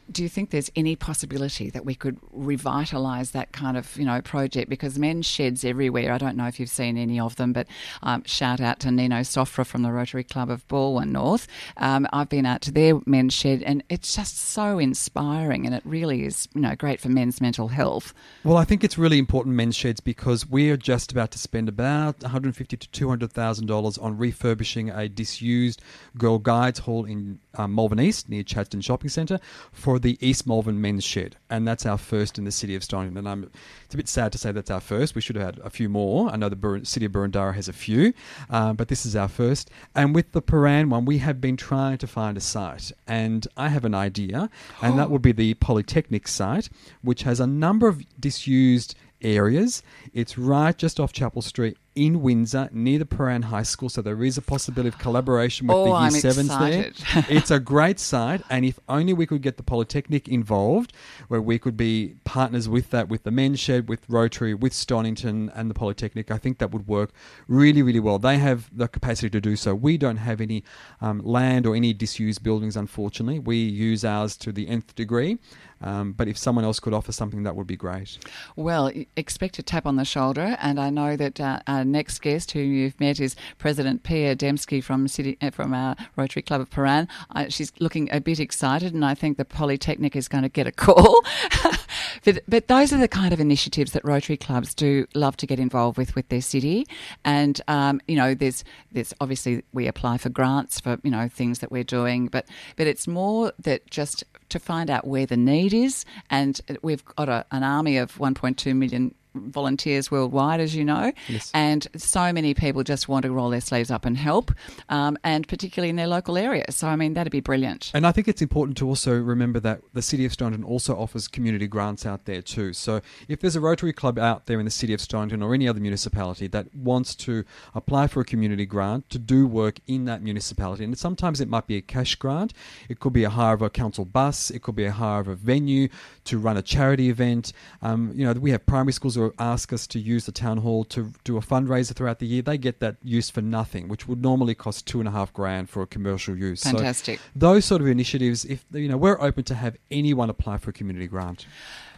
do 0.11 0.23
you 0.23 0.29
think 0.29 0.49
there's 0.49 0.71
any 0.75 0.95
possibility 0.95 1.69
that 1.69 1.85
we 1.85 1.95
could 1.95 2.19
revitalise 2.35 3.31
that 3.31 3.51
kind 3.51 3.77
of 3.77 3.95
you 3.97 4.05
know 4.05 4.21
project? 4.21 4.69
Because 4.69 4.99
men's 4.99 5.25
sheds 5.25 5.63
everywhere. 5.63 6.11
I 6.11 6.17
don't 6.17 6.35
know 6.35 6.47
if 6.47 6.59
you've 6.59 6.69
seen 6.69 6.97
any 6.97 7.19
of 7.19 7.35
them, 7.37 7.53
but 7.53 7.67
um, 8.03 8.23
shout 8.25 8.59
out 8.59 8.79
to 8.81 8.91
Nino 8.91 9.21
Sofra 9.21 9.65
from 9.65 9.83
the 9.83 9.91
Rotary 9.91 10.23
Club 10.23 10.49
of 10.49 10.67
Balwyn 10.67 11.11
North. 11.11 11.47
Um, 11.77 12.07
I've 12.11 12.29
been 12.29 12.45
out 12.45 12.61
to 12.61 12.71
their 12.71 12.99
men's 13.05 13.33
shed, 13.33 13.63
and 13.63 13.83
it's 13.89 14.15
just 14.15 14.37
so 14.37 14.79
inspiring, 14.79 15.65
and 15.65 15.73
it 15.73 15.83
really 15.85 16.25
is 16.25 16.47
you 16.53 16.61
know 16.61 16.75
great 16.75 16.99
for 16.99 17.09
men's 17.09 17.39
mental 17.39 17.69
health. 17.69 18.13
Well, 18.43 18.57
I 18.57 18.65
think 18.65 18.83
it's 18.83 18.97
really 18.97 19.19
important 19.19 19.55
men's 19.55 19.75
sheds 19.75 19.99
because 19.99 20.47
we 20.47 20.69
are 20.69 20.77
just 20.77 21.11
about 21.11 21.31
to 21.31 21.37
spend 21.37 21.69
about 21.69 22.21
150 22.21 22.77
to 22.77 22.89
200 22.89 23.31
thousand 23.31 23.67
dollars 23.67 23.97
on 23.97 24.17
refurbishing 24.17 24.89
a 24.89 25.07
disused 25.07 25.81
Girl 26.17 26.39
Guides 26.39 26.79
Hall 26.79 27.05
in 27.05 27.39
um, 27.55 27.75
Malvern 27.75 27.99
East 27.99 28.29
near 28.29 28.43
Chadstone 28.43 28.83
Shopping 28.83 29.09
Centre 29.09 29.39
for 29.71 29.99
the 30.01 30.17
East 30.25 30.47
Malvern 30.47 30.81
Men's 30.81 31.03
Shed, 31.03 31.35
and 31.49 31.67
that's 31.67 31.85
our 31.85 31.97
first 31.97 32.37
in 32.37 32.45
the 32.45 32.51
city 32.51 32.75
of 32.75 32.83
Stone. 32.83 33.17
And 33.17 33.27
I'm, 33.27 33.49
it's 33.85 33.93
a 33.93 33.97
bit 33.97 34.07
sad 34.07 34.31
to 34.31 34.37
say 34.37 34.51
that's 34.51 34.71
our 34.71 34.79
first. 34.79 35.15
We 35.15 35.21
should 35.21 35.35
have 35.35 35.45
had 35.45 35.59
a 35.63 35.69
few 35.69 35.89
more. 35.89 36.29
I 36.29 36.37
know 36.37 36.49
the 36.49 36.55
Bur- 36.55 36.83
city 36.83 37.05
of 37.05 37.11
Boroondara 37.11 37.53
has 37.53 37.67
a 37.67 37.73
few, 37.73 38.13
uh, 38.49 38.73
but 38.73 38.87
this 38.87 39.05
is 39.05 39.15
our 39.15 39.27
first. 39.27 39.69
And 39.95 40.15
with 40.15 40.31
the 40.31 40.41
Prahran 40.41 40.89
one, 40.89 41.05
we 41.05 41.19
have 41.19 41.39
been 41.39 41.57
trying 41.57 41.97
to 41.99 42.07
find 42.07 42.37
a 42.37 42.41
site, 42.41 42.91
and 43.07 43.47
I 43.57 43.69
have 43.69 43.85
an 43.85 43.95
idea, 43.95 44.49
and 44.81 44.97
that 44.97 45.09
would 45.11 45.21
be 45.21 45.31
the 45.31 45.53
Polytechnic 45.55 46.27
site, 46.27 46.69
which 47.01 47.23
has 47.23 47.39
a 47.39 47.47
number 47.47 47.87
of 47.87 48.03
disused 48.19 48.95
areas. 49.21 49.83
It's 50.13 50.37
right 50.37 50.77
just 50.77 50.99
off 50.99 51.13
Chapel 51.13 51.41
Street 51.41 51.77
in 51.95 52.21
Windsor 52.21 52.69
near 52.71 52.99
the 52.99 53.05
Prahran 53.05 53.43
High 53.45 53.63
School, 53.63 53.89
so 53.89 54.01
there 54.01 54.23
is 54.23 54.37
a 54.37 54.41
possibility 54.41 54.87
of 54.87 54.97
collaboration 54.97 55.67
with 55.67 55.75
oh, 55.75 55.83
the 55.83 55.89
Year 55.89 55.97
I'm 55.97 56.11
Sevens 56.11 56.49
excited. 56.49 56.95
there. 57.13 57.25
it's 57.29 57.51
a 57.51 57.59
great 57.59 57.99
site, 57.99 58.41
and 58.49 58.63
if 58.63 58.79
only 58.87 59.13
we 59.13 59.25
could 59.25 59.41
get 59.41 59.57
the 59.57 59.63
Polytechnic 59.63 60.27
involved, 60.27 60.93
where 61.27 61.41
we 61.41 61.59
could 61.59 61.75
be 61.75 62.15
partners 62.23 62.69
with 62.69 62.91
that, 62.91 63.09
with 63.09 63.23
the 63.23 63.31
Men's 63.31 63.59
Shed, 63.59 63.89
with 63.89 64.05
Rotary, 64.07 64.53
with 64.53 64.73
Stonnington, 64.73 65.51
and 65.53 65.69
the 65.69 65.73
Polytechnic. 65.73 66.31
I 66.31 66.37
think 66.37 66.59
that 66.59 66.71
would 66.71 66.87
work 66.87 67.11
really, 67.47 67.81
really 67.81 67.99
well. 67.99 68.19
They 68.19 68.37
have 68.37 68.69
the 68.75 68.87
capacity 68.87 69.29
to 69.29 69.41
do 69.41 69.55
so. 69.55 69.75
We 69.75 69.97
don't 69.97 70.17
have 70.17 70.39
any 70.39 70.63
um, 71.01 71.19
land 71.19 71.65
or 71.65 71.75
any 71.75 71.93
disused 71.93 72.43
buildings, 72.43 72.77
unfortunately. 72.77 73.39
We 73.39 73.57
use 73.57 74.05
ours 74.05 74.37
to 74.37 74.51
the 74.51 74.67
nth 74.67 74.95
degree. 74.95 75.39
Um, 75.81 76.13
but 76.13 76.27
if 76.27 76.37
someone 76.37 76.65
else 76.65 76.79
could 76.79 76.93
offer 76.93 77.11
something, 77.11 77.43
that 77.43 77.55
would 77.55 77.67
be 77.67 77.75
great. 77.75 78.17
Well, 78.55 78.91
expect 79.15 79.59
a 79.59 79.63
tap 79.63 79.85
on 79.85 79.95
the 79.95 80.05
shoulder, 80.05 80.57
and 80.61 80.79
I 80.79 80.89
know 80.89 81.15
that 81.15 81.39
uh, 81.39 81.59
our 81.67 81.83
next 81.83 82.19
guest, 82.21 82.51
who 82.51 82.59
you've 82.59 82.99
met, 82.99 83.19
is 83.19 83.35
President 83.57 84.03
Pia 84.03 84.35
Dembski 84.35 84.83
from 84.83 85.07
City 85.07 85.37
uh, 85.41 85.51
from 85.51 85.73
our 85.73 85.95
Rotary 86.15 86.41
Club 86.41 86.61
of 86.61 86.69
Prahran. 86.69 87.07
Uh, 87.35 87.45
she's 87.49 87.71
looking 87.79 88.09
a 88.11 88.19
bit 88.19 88.39
excited, 88.39 88.93
and 88.93 89.05
I 89.05 89.15
think 89.15 89.37
the 89.37 89.45
Polytechnic 89.45 90.15
is 90.15 90.27
going 90.27 90.43
to 90.43 90.49
get 90.49 90.67
a 90.67 90.71
call. 90.85 91.23
but, 92.23 92.39
but 92.47 92.67
those 92.67 92.93
are 92.93 92.97
the 92.97 93.07
kind 93.07 93.33
of 93.33 93.39
initiatives 93.39 93.91
that 93.93 94.05
Rotary 94.05 94.37
clubs 94.37 94.73
do 94.73 95.07
love 95.15 95.37
to 95.37 95.47
get 95.47 95.59
involved 95.59 95.97
with 95.97 96.15
with 96.15 96.29
their 96.29 96.41
city, 96.41 96.85
and 97.23 97.61
um, 97.67 98.01
you 98.07 98.15
know, 98.15 98.33
there's 98.33 98.63
there's 98.91 99.13
obviously 99.19 99.63
we 99.73 99.87
apply 99.87 100.17
for 100.17 100.29
grants 100.29 100.79
for 100.79 100.99
you 101.03 101.11
know 101.11 101.27
things 101.27 101.59
that 101.59 101.71
we're 101.71 101.83
doing, 101.83 102.27
but 102.27 102.45
but 102.75 102.87
it's 102.87 103.07
more 103.07 103.53
that 103.59 103.89
just 103.89 104.23
to 104.51 104.59
find 104.59 104.89
out 104.89 105.07
where 105.07 105.25
the 105.25 105.37
need 105.37 105.73
is. 105.73 106.05
And 106.29 106.59
we've 106.81 107.03
got 107.03 107.29
a, 107.29 107.45
an 107.51 107.63
army 107.63 107.97
of 107.97 108.17
1.2 108.17 108.75
million 108.75 109.15
volunteers 109.33 110.11
worldwide, 110.11 110.59
as 110.59 110.75
you 110.75 110.83
know, 110.83 111.11
Yes. 111.27 111.51
and 111.53 111.87
so 111.95 112.33
many 112.33 112.53
people 112.53 112.83
just 112.83 113.07
want 113.07 113.23
to 113.23 113.31
roll 113.31 113.49
their 113.49 113.61
sleeves 113.61 113.89
up 113.91 114.05
and 114.05 114.17
help, 114.17 114.51
um, 114.89 115.17
and 115.23 115.47
particularly 115.47 115.89
in 115.89 115.95
their 115.95 116.07
local 116.07 116.37
area. 116.37 116.65
So, 116.69 116.87
I 116.87 116.95
mean, 116.95 117.13
that'd 117.13 117.31
be 117.31 117.39
brilliant. 117.39 117.91
And 117.93 118.05
I 118.05 118.11
think 118.11 118.27
it's 118.27 118.41
important 118.41 118.77
to 118.77 118.87
also 118.87 119.17
remember 119.17 119.59
that 119.61 119.81
the 119.93 120.01
City 120.01 120.25
of 120.25 120.31
Stonnington 120.31 120.65
also 120.65 120.95
offers 120.97 121.27
community 121.27 121.67
grants 121.67 122.05
out 122.05 122.25
there 122.25 122.41
too. 122.41 122.73
So 122.73 123.01
if 123.27 123.39
there's 123.39 123.55
a 123.55 123.61
Rotary 123.61 123.93
Club 123.93 124.19
out 124.19 124.45
there 124.47 124.59
in 124.59 124.65
the 124.65 124.71
City 124.71 124.93
of 124.93 124.99
Stonnington 124.99 125.43
or 125.43 125.53
any 125.53 125.67
other 125.67 125.79
municipality 125.79 126.47
that 126.47 126.73
wants 126.75 127.15
to 127.15 127.43
apply 127.73 128.07
for 128.07 128.21
a 128.21 128.25
community 128.25 128.65
grant 128.65 129.09
to 129.11 129.19
do 129.19 129.47
work 129.47 129.79
in 129.87 130.05
that 130.05 130.21
municipality, 130.21 130.83
and 130.83 130.97
sometimes 130.97 131.39
it 131.39 131.47
might 131.47 131.67
be 131.67 131.77
a 131.77 131.81
cash 131.81 132.15
grant, 132.15 132.53
it 132.89 132.99
could 132.99 133.13
be 133.13 133.23
a 133.23 133.29
hire 133.29 133.53
of 133.53 133.61
a 133.61 133.69
council 133.69 134.05
bus, 134.05 134.49
it 134.49 134.61
could 134.61 134.75
be 134.75 134.85
a 134.85 134.91
hire 134.91 135.21
of 135.21 135.27
a 135.27 135.35
venue 135.35 135.87
to 136.25 136.37
run 136.37 136.57
a 136.57 136.61
charity 136.61 137.09
event. 137.09 137.53
Um, 137.81 138.11
you 138.15 138.25
know, 138.25 138.33
we 138.33 138.51
have 138.51 138.65
primary 138.65 138.93
schools 138.93 139.17
who 139.27 139.33
ask 139.39 139.71
us 139.73 139.87
to 139.87 139.99
use 139.99 140.25
the 140.25 140.31
town 140.31 140.57
hall 140.57 140.83
to 140.85 141.11
do 141.23 141.37
a 141.37 141.41
fundraiser 141.41 141.93
throughout 141.93 142.19
the 142.19 142.27
year. 142.27 142.41
They 142.41 142.57
get 142.57 142.79
that 142.79 142.97
use 143.03 143.29
for 143.29 143.41
nothing, 143.41 143.87
which 143.87 144.07
would 144.07 144.21
normally 144.21 144.55
cost 144.55 144.85
two 144.85 144.99
and 144.99 145.07
a 145.07 145.11
half 145.11 145.33
grand 145.33 145.69
for 145.69 145.81
a 145.81 145.87
commercial 145.87 146.37
use. 146.37 146.61
So 146.61 146.71
Fantastic. 146.71 147.19
those 147.35 147.65
sort 147.65 147.81
of 147.81 147.87
initiatives, 147.87 148.45
if 148.45 148.65
you 148.71 148.87
know, 148.87 148.97
we're 148.97 149.21
open 149.21 149.43
to 149.45 149.55
have 149.55 149.77
anyone 149.89 150.29
apply 150.29 150.57
for 150.57 150.69
a 150.69 150.73
community 150.73 151.07
grant. 151.07 151.45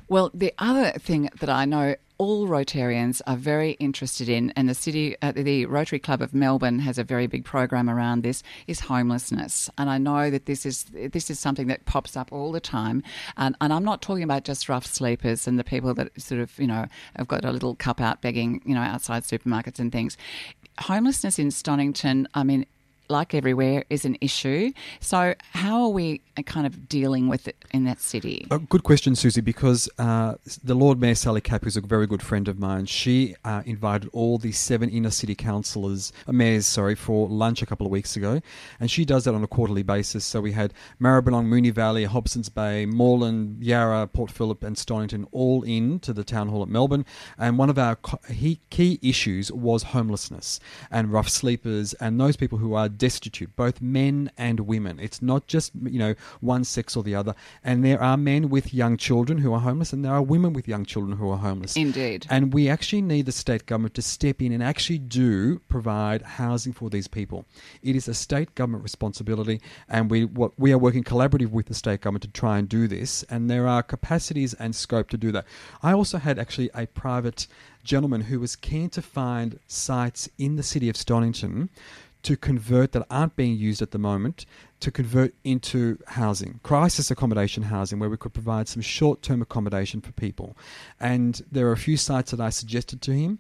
Well, 0.08 0.32
the 0.34 0.54
other 0.60 0.92
thing 0.92 1.30
that 1.40 1.50
I 1.50 1.66
know 1.66 1.96
all 2.24 2.48
Rotarians 2.48 3.22
are 3.28 3.36
very 3.36 3.72
interested 3.74 4.30
in, 4.30 4.52
and 4.56 4.70
the 4.70 4.74
city, 4.74 5.16
uh, 5.22 5.34
the 5.34 5.66
Rotary 5.66 6.00
Club 6.00 6.22
of 6.22 6.34
Melbourne 6.34 6.80
has 6.80 6.98
a 6.98 7.04
very 7.04 7.28
big 7.28 7.44
program 7.44 7.90
around 7.90 8.24
this, 8.24 8.42
is 8.66 8.80
homelessness. 8.80 9.70
And 9.78 9.90
I 9.90 9.98
know 9.98 10.30
that 10.30 10.46
this 10.46 10.66
is 10.66 10.86
this 10.94 11.30
is 11.30 11.40
something 11.40 11.68
that 11.68 11.86
pops 11.86 12.16
up 12.16 12.32
all 12.32 12.54
the 12.54 12.62
time. 12.62 13.04
And, 13.36 13.58
and 13.60 13.74
I'm 13.74 13.84
not 13.84 14.02
talking 14.02 14.24
about 14.24 14.46
just 14.46 14.70
rough 14.70 14.86
sleepers 14.86 15.48
and 15.48 15.60
the 15.60 15.66
people 15.66 15.94
that 15.96 16.10
sort 16.22 16.40
of 16.40 16.58
you 16.58 16.68
know 16.68 16.86
have 17.18 17.28
got 17.28 17.44
a 17.44 17.52
little 17.52 17.76
cup 17.76 18.00
out 18.00 18.22
begging 18.22 18.62
you 18.66 18.74
know 18.74 18.82
outside 18.82 19.24
supermarkets 19.24 19.80
and 19.80 19.92
things. 19.92 20.18
Homelessness 20.80 21.38
in 21.38 21.50
Stonnington, 21.50 22.26
I 22.34 22.44
mean, 22.44 22.66
like 23.10 23.34
everywhere, 23.34 23.84
is 23.90 24.06
an 24.06 24.18
issue. 24.22 24.72
So, 25.00 25.36
how 25.52 25.84
are 25.84 25.90
we 25.90 26.22
uh, 26.38 26.44
kind 26.44 26.66
of 26.66 26.88
dealing 26.88 27.28
with 27.28 27.48
it 27.48 27.64
in 27.72 27.84
that 27.86 28.02
city? 28.02 28.48
A 28.52 28.60
good 28.60 28.84
question, 28.84 29.16
Susie, 29.16 29.42
because 29.42 29.90
uh, 30.00 30.36
the 30.64 30.76
Lord 30.76 31.00
Mayor 31.00 31.16
Sally 31.16 31.42
Capp, 31.42 31.64
who's 31.64 31.78
a 31.78 31.82
very 31.82 32.08
good 32.08 32.22
friend 32.22 32.48
of 32.48 32.60
mine, 32.60 32.86
she 32.86 33.36
uh, 33.44 33.64
invited 33.66 34.10
all 34.14 34.38
the 34.38 34.52
seven 34.52 34.90
inner 34.90 35.12
city 35.12 35.36
councillors, 35.36 36.12
uh, 36.28 36.32
mayors, 36.32 36.66
sorry, 36.66 36.96
for 36.96 37.28
lunch 37.28 37.62
a 37.62 37.66
couple 37.66 37.86
of 37.86 37.92
weeks 37.92 38.16
ago, 38.16 38.42
and 38.80 38.90
she 38.90 39.06
does 39.06 39.26
that 39.26 39.34
on 39.34 39.44
a 39.44 39.48
quarterly 39.48 39.84
basis. 39.84 40.26
So 40.26 40.42
we 40.42 40.52
had 40.52 40.74
Maribyrnong, 41.00 41.48
Moonee 41.48 41.74
Valley, 41.74 42.06
Hobson's 42.06 42.50
Bay, 42.50 42.86
Moreland, 42.86 43.64
Yarra, 43.64 44.08
Port 44.08 44.32
Phillip, 44.32 44.64
and 44.64 44.76
Stonnington 44.76 45.28
all 45.32 45.64
in 45.64 46.00
to 46.00 46.14
the 46.14 46.24
town 46.24 46.50
hall 46.50 46.64
at 46.64 46.70
Melbourne. 46.70 47.06
And 47.38 47.58
one 47.58 47.70
of 47.70 47.78
our 47.78 47.98
key 48.70 49.00
issues 49.02 49.52
was 49.52 49.84
homelessness 49.84 50.60
and 50.92 51.12
rough 51.12 51.30
sleepers 51.30 51.94
and 51.96 52.20
those 52.20 52.36
people 52.36 52.58
who 52.58 52.74
are 52.74 52.90
destitute, 53.04 53.54
both 53.58 53.82
men 53.82 54.32
and 54.38 54.62
women. 54.62 54.98
It's 54.98 55.22
not 55.22 55.46
just 55.46 55.74
you 55.84 56.00
know 56.00 56.16
one 56.40 56.64
sex 56.64 56.96
or 56.96 57.04
the 57.04 57.16
other. 57.16 57.36
And 57.62 57.84
there 57.84 58.02
are 58.02 58.16
men 58.16 58.50
with 58.50 58.74
young 58.74 58.96
children 58.96 59.40
who 59.40 59.52
are 59.54 59.60
homeless, 59.60 59.92
and 59.92 60.06
there 60.06 60.14
are 60.14 60.22
women 60.22 60.54
with 60.54 60.70
young 60.70 60.86
children 60.86 61.18
who 61.18 61.30
are 61.30 61.38
homeless. 61.38 61.76
Indeed. 61.76 62.26
And 62.30 62.54
we 62.54 62.70
actually 62.70 63.02
need 63.02 63.26
the 63.26 63.34
state 63.34 63.66
government 63.66 63.94
to 63.96 64.02
step 64.02 64.42
in 64.42 64.54
and 64.54 64.64
actually 64.64 65.00
do 65.00 65.60
provide 65.68 66.22
housing 66.22 66.72
for 66.72 66.90
these 66.90 67.10
people. 67.10 67.44
It 67.82 67.98
is 67.98 68.08
a 68.08 68.14
state 68.14 68.56
government 68.56 68.84
responsibility, 68.84 69.60
and 69.90 70.10
we 70.10 70.24
what 70.24 70.58
we 70.58 70.72
are 70.72 70.78
working 70.78 71.04
collaborative 71.04 71.52
with 71.52 71.66
the 71.66 71.74
state 71.74 72.00
government 72.00 72.24
to 72.24 72.30
try 72.30 72.58
and 72.58 72.70
do 72.70 72.88
this. 72.88 73.24
And 73.24 73.50
there 73.50 73.68
are 73.68 73.84
capacities 73.84 74.54
and 74.54 74.74
scope 74.74 75.10
to 75.10 75.18
do 75.18 75.34
that. 75.34 75.46
I 75.82 75.92
also 75.92 76.20
had 76.20 76.40
actually 76.40 76.70
a 76.74 76.88
private 76.88 77.48
gentleman 77.84 78.22
who 78.22 78.40
was 78.40 78.56
keen 78.56 78.90
to 78.92 79.02
find 79.02 79.60
sites 79.68 80.30
in 80.38 80.56
the 80.56 80.64
city 80.64 80.88
of 80.88 80.96
Stonnington 80.96 81.68
to 82.24 82.38
convert 82.38 82.94
that 82.94 83.06
aren't 83.10 83.36
being 83.36 83.56
used 83.56 83.82
at 83.82 83.92
the 83.92 84.00
moment 84.00 84.46
to 84.80 84.92
convert 84.92 85.34
into 85.44 85.98
housing, 86.08 86.60
crisis 86.64 87.10
accommodation 87.10 87.64
housing, 87.64 88.00
where 88.00 88.10
we 88.10 88.18
could 88.18 88.34
provide 88.34 88.68
some 88.68 88.82
short 88.82 89.22
term 89.22 89.42
accommodation 89.42 90.02
for 90.02 90.12
people. 90.14 90.58
And 91.00 91.42
there 91.52 91.68
are 91.68 91.72
a 91.72 91.78
few 91.78 91.96
sites 91.96 92.32
that 92.32 92.42
I 92.42 92.50
suggested 92.50 93.02
to 93.04 93.14
him, 93.14 93.40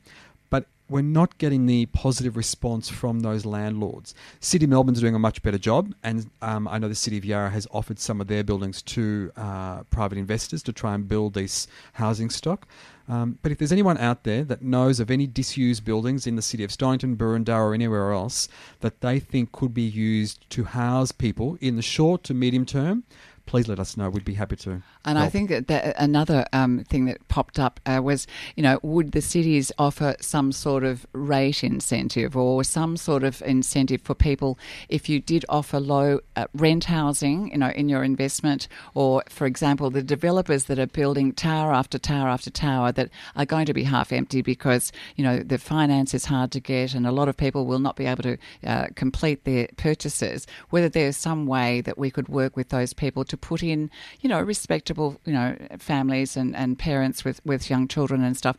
we're 0.89 1.02
not 1.02 1.38
getting 1.38 1.65
the 1.65 1.86
positive 1.88 2.36
response 2.36 2.89
from 2.89 3.22
those 3.22 3.46
landlords. 3.46 4.13
City 4.39 4.65
of 4.65 4.69
Melbourne's 4.69 5.00
doing 5.00 5.15
a 5.15 5.19
much 5.19 5.41
better 5.41 5.58
job, 5.58 5.93
and 6.04 6.30
um, 6.41 6.67
I 6.67 6.78
know 6.78 6.88
the 6.88 6.96
City 6.96 7.17
of 7.17 7.26
Yarra 7.26 7.50
has 7.50 7.67
offered 7.72 8.00
some 8.00 8.19
of 8.19 8.28
their 8.28 8.43
buildings 8.43 8.82
to 8.84 9.32
uh, 9.38 9.84
private 9.84 10.17
investors 10.17 10.62
to 10.63 10.74
try 10.74 10.93
and 10.93 11.08
build 11.08 11.34
this 11.34 11.67
housing 11.93 12.30
stock. 12.30 12.67
Um, 13.08 13.38
but 13.41 13.52
if 13.52 13.58
there's 13.58 13.72
anyone 13.72 13.98
out 13.98 14.24
there 14.24 14.43
that 14.46 14.62
knows 14.62 15.00
of 15.00 15.12
any 15.12 15.28
disused 15.28 15.84
buildings 15.84 16.26
in 16.26 16.36
the 16.36 16.41
city 16.41 16.63
of 16.63 16.69
Stonnington, 16.72 17.17
Burundar, 17.17 17.60
or 17.60 17.74
anywhere 17.74 18.12
else 18.12 18.48
that 18.80 19.02
they 19.02 19.19
think 19.19 19.52
could 19.52 19.74
be 19.74 19.82
used 19.82 20.50
to 20.52 20.63
house 20.63 21.12
people 21.12 21.58
in 21.60 21.76
the 21.76 21.82
short 21.82 22.24
to 22.26 22.34
medium 22.34 22.65
term, 22.65 23.04
please 23.45 23.67
let 23.67 23.79
us 23.79 23.97
know. 23.97 24.10
We'd 24.10 24.25
be 24.25 24.34
happy 24.34 24.56
to. 24.58 24.82
And 25.06 25.19
I 25.19 25.29
think 25.29 25.49
that, 25.49 25.67
that 25.67 25.95
another 25.97 26.45
um, 26.53 26.84
thing 26.86 27.06
that 27.06 27.27
popped 27.27 27.60
up 27.60 27.79
uh, 27.86 28.01
was, 28.01 28.25
you 28.56 28.63
know, 28.63 28.79
would 28.84 29.12
the 29.12 29.21
cities 29.21 29.71
offer 29.77 30.15
some 30.19 30.51
sort 30.51 30.84
of 30.84 31.06
rate 31.13 31.63
incentive 31.63 32.38
or 32.38 32.63
some 32.63 32.95
sort 32.95 33.23
of 33.23 33.41
incentive 33.43 34.01
for 34.01 34.15
people 34.15 34.58
if 34.89 35.10
you 35.10 35.19
did 35.19 35.45
offer 35.49 35.79
low 35.79 36.19
uh, 36.36 36.45
rent 36.53 36.86
housing, 36.86 37.51
you 37.51 37.58
know, 37.58 37.69
in 37.69 37.89
your 37.89 38.03
investment, 38.03 38.67
or 38.93 39.23
for 39.29 39.45
example, 39.45 39.89
the 39.89 40.03
developers 40.03 40.65
that 40.65 40.79
are 40.79 40.88
building 40.88 41.34
tower 41.34 41.73
after 41.73 41.99
tower 41.99 42.29
after 42.29 42.49
tower 42.49 42.91
that 42.93 43.10
are 43.36 43.45
going 43.45 43.65
to 43.65 43.73
be 43.73 43.84
half 43.84 44.12
empty 44.12 44.41
because 44.41 44.91
you 45.15 45.23
know 45.23 45.39
the 45.39 45.58
finance 45.58 46.13
is 46.13 46.25
hard 46.25 46.51
to 46.51 46.60
get 46.60 46.93
and 46.93 47.06
a 47.06 47.12
lot 47.12 47.27
of 47.27 47.38
people 47.38 47.65
will 47.65 47.79
not 47.79 47.95
be 47.95 48.06
able 48.06 48.23
to 48.23 48.38
uh, 48.65 48.88
complete 48.95 49.43
their 49.43 49.67
purchases. 49.77 50.47
Whether 50.69 50.89
there's 50.89 51.17
some 51.17 51.45
way 51.45 51.82
that 51.82 51.97
we 51.97 52.10
could 52.10 52.27
work 52.27 52.56
with 52.56 52.69
those 52.69 52.93
people 52.93 53.23
to 53.34 53.38
put 53.38 53.63
in, 53.63 53.89
you 54.22 54.30
know, 54.30 54.39
respectable, 54.39 55.19
you 55.26 55.34
know, 55.34 55.58
families 55.80 56.38
and, 56.38 56.56
and 56.56 56.78
parents 56.78 57.26
with, 57.26 57.43
with 57.43 57.67
young 57.67 57.88
children 57.88 58.24
and 58.24 58.38
stuff, 58.38 58.56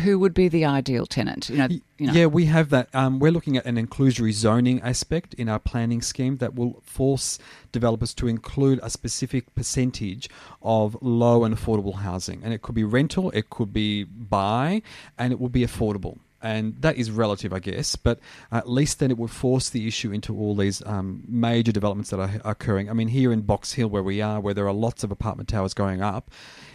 who 0.00 0.16
would 0.20 0.32
be 0.32 0.46
the 0.46 0.64
ideal 0.64 1.06
tenant? 1.06 1.50
You 1.50 1.56
know, 1.56 1.68
you 1.98 2.06
know. 2.06 2.12
Yeah, 2.12 2.26
we 2.26 2.44
have 2.46 2.70
that. 2.70 2.88
Um, 2.94 3.18
we're 3.18 3.32
looking 3.32 3.56
at 3.56 3.66
an 3.66 3.84
inclusionary 3.84 4.32
zoning 4.32 4.80
aspect 4.82 5.34
in 5.34 5.48
our 5.48 5.58
planning 5.58 6.02
scheme 6.02 6.36
that 6.36 6.54
will 6.54 6.80
force 6.84 7.40
developers 7.72 8.14
to 8.14 8.28
include 8.28 8.78
a 8.80 8.90
specific 8.90 9.52
percentage 9.56 10.30
of 10.62 10.96
low 11.02 11.42
and 11.42 11.52
affordable 11.56 11.96
housing. 11.96 12.40
And 12.44 12.54
it 12.54 12.62
could 12.62 12.76
be 12.76 12.84
rental, 12.84 13.32
it 13.32 13.50
could 13.50 13.72
be 13.72 14.04
buy, 14.04 14.82
and 15.18 15.32
it 15.32 15.40
will 15.40 15.48
be 15.48 15.66
affordable. 15.66 16.18
And 16.42 16.74
that 16.82 16.96
is 16.96 17.10
relative, 17.10 17.52
I 17.52 17.60
guess, 17.60 17.94
but 17.94 18.18
at 18.50 18.68
least 18.68 18.98
then 18.98 19.10
it 19.10 19.18
would 19.18 19.30
force 19.30 19.70
the 19.70 19.86
issue 19.86 20.10
into 20.10 20.36
all 20.36 20.56
these 20.56 20.84
um, 20.84 21.22
major 21.28 21.70
developments 21.70 22.10
that 22.10 22.18
are, 22.18 22.40
are 22.44 22.50
occurring. 22.52 22.90
I 22.90 22.94
mean, 22.94 23.08
here 23.08 23.32
in 23.32 23.42
Box 23.42 23.74
Hill, 23.74 23.88
where 23.88 24.02
we 24.02 24.20
are, 24.20 24.40
where 24.40 24.52
there 24.52 24.66
are 24.66 24.72
lots 24.72 25.04
of 25.04 25.12
apartment 25.12 25.48
towers 25.48 25.72
going 25.72 26.02
up, 26.02 26.30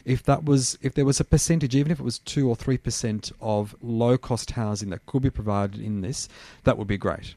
if 0.05 0.23
that 0.23 0.45
was 0.45 0.77
if 0.81 0.93
there 0.93 1.05
was 1.05 1.19
a 1.19 1.25
percentage, 1.25 1.75
even 1.75 1.91
if 1.91 1.99
it 1.99 2.03
was 2.03 2.19
two 2.19 2.47
or 2.47 2.55
three 2.55 2.77
percent 2.77 3.31
of 3.41 3.75
low 3.81 4.17
cost 4.17 4.51
housing 4.51 4.89
that 4.91 5.05
could 5.05 5.21
be 5.21 5.29
provided 5.29 5.81
in 5.81 5.99
this, 6.01 6.29
that 6.63 6.77
would 6.77 6.87
be 6.87 6.97
great. 6.97 7.35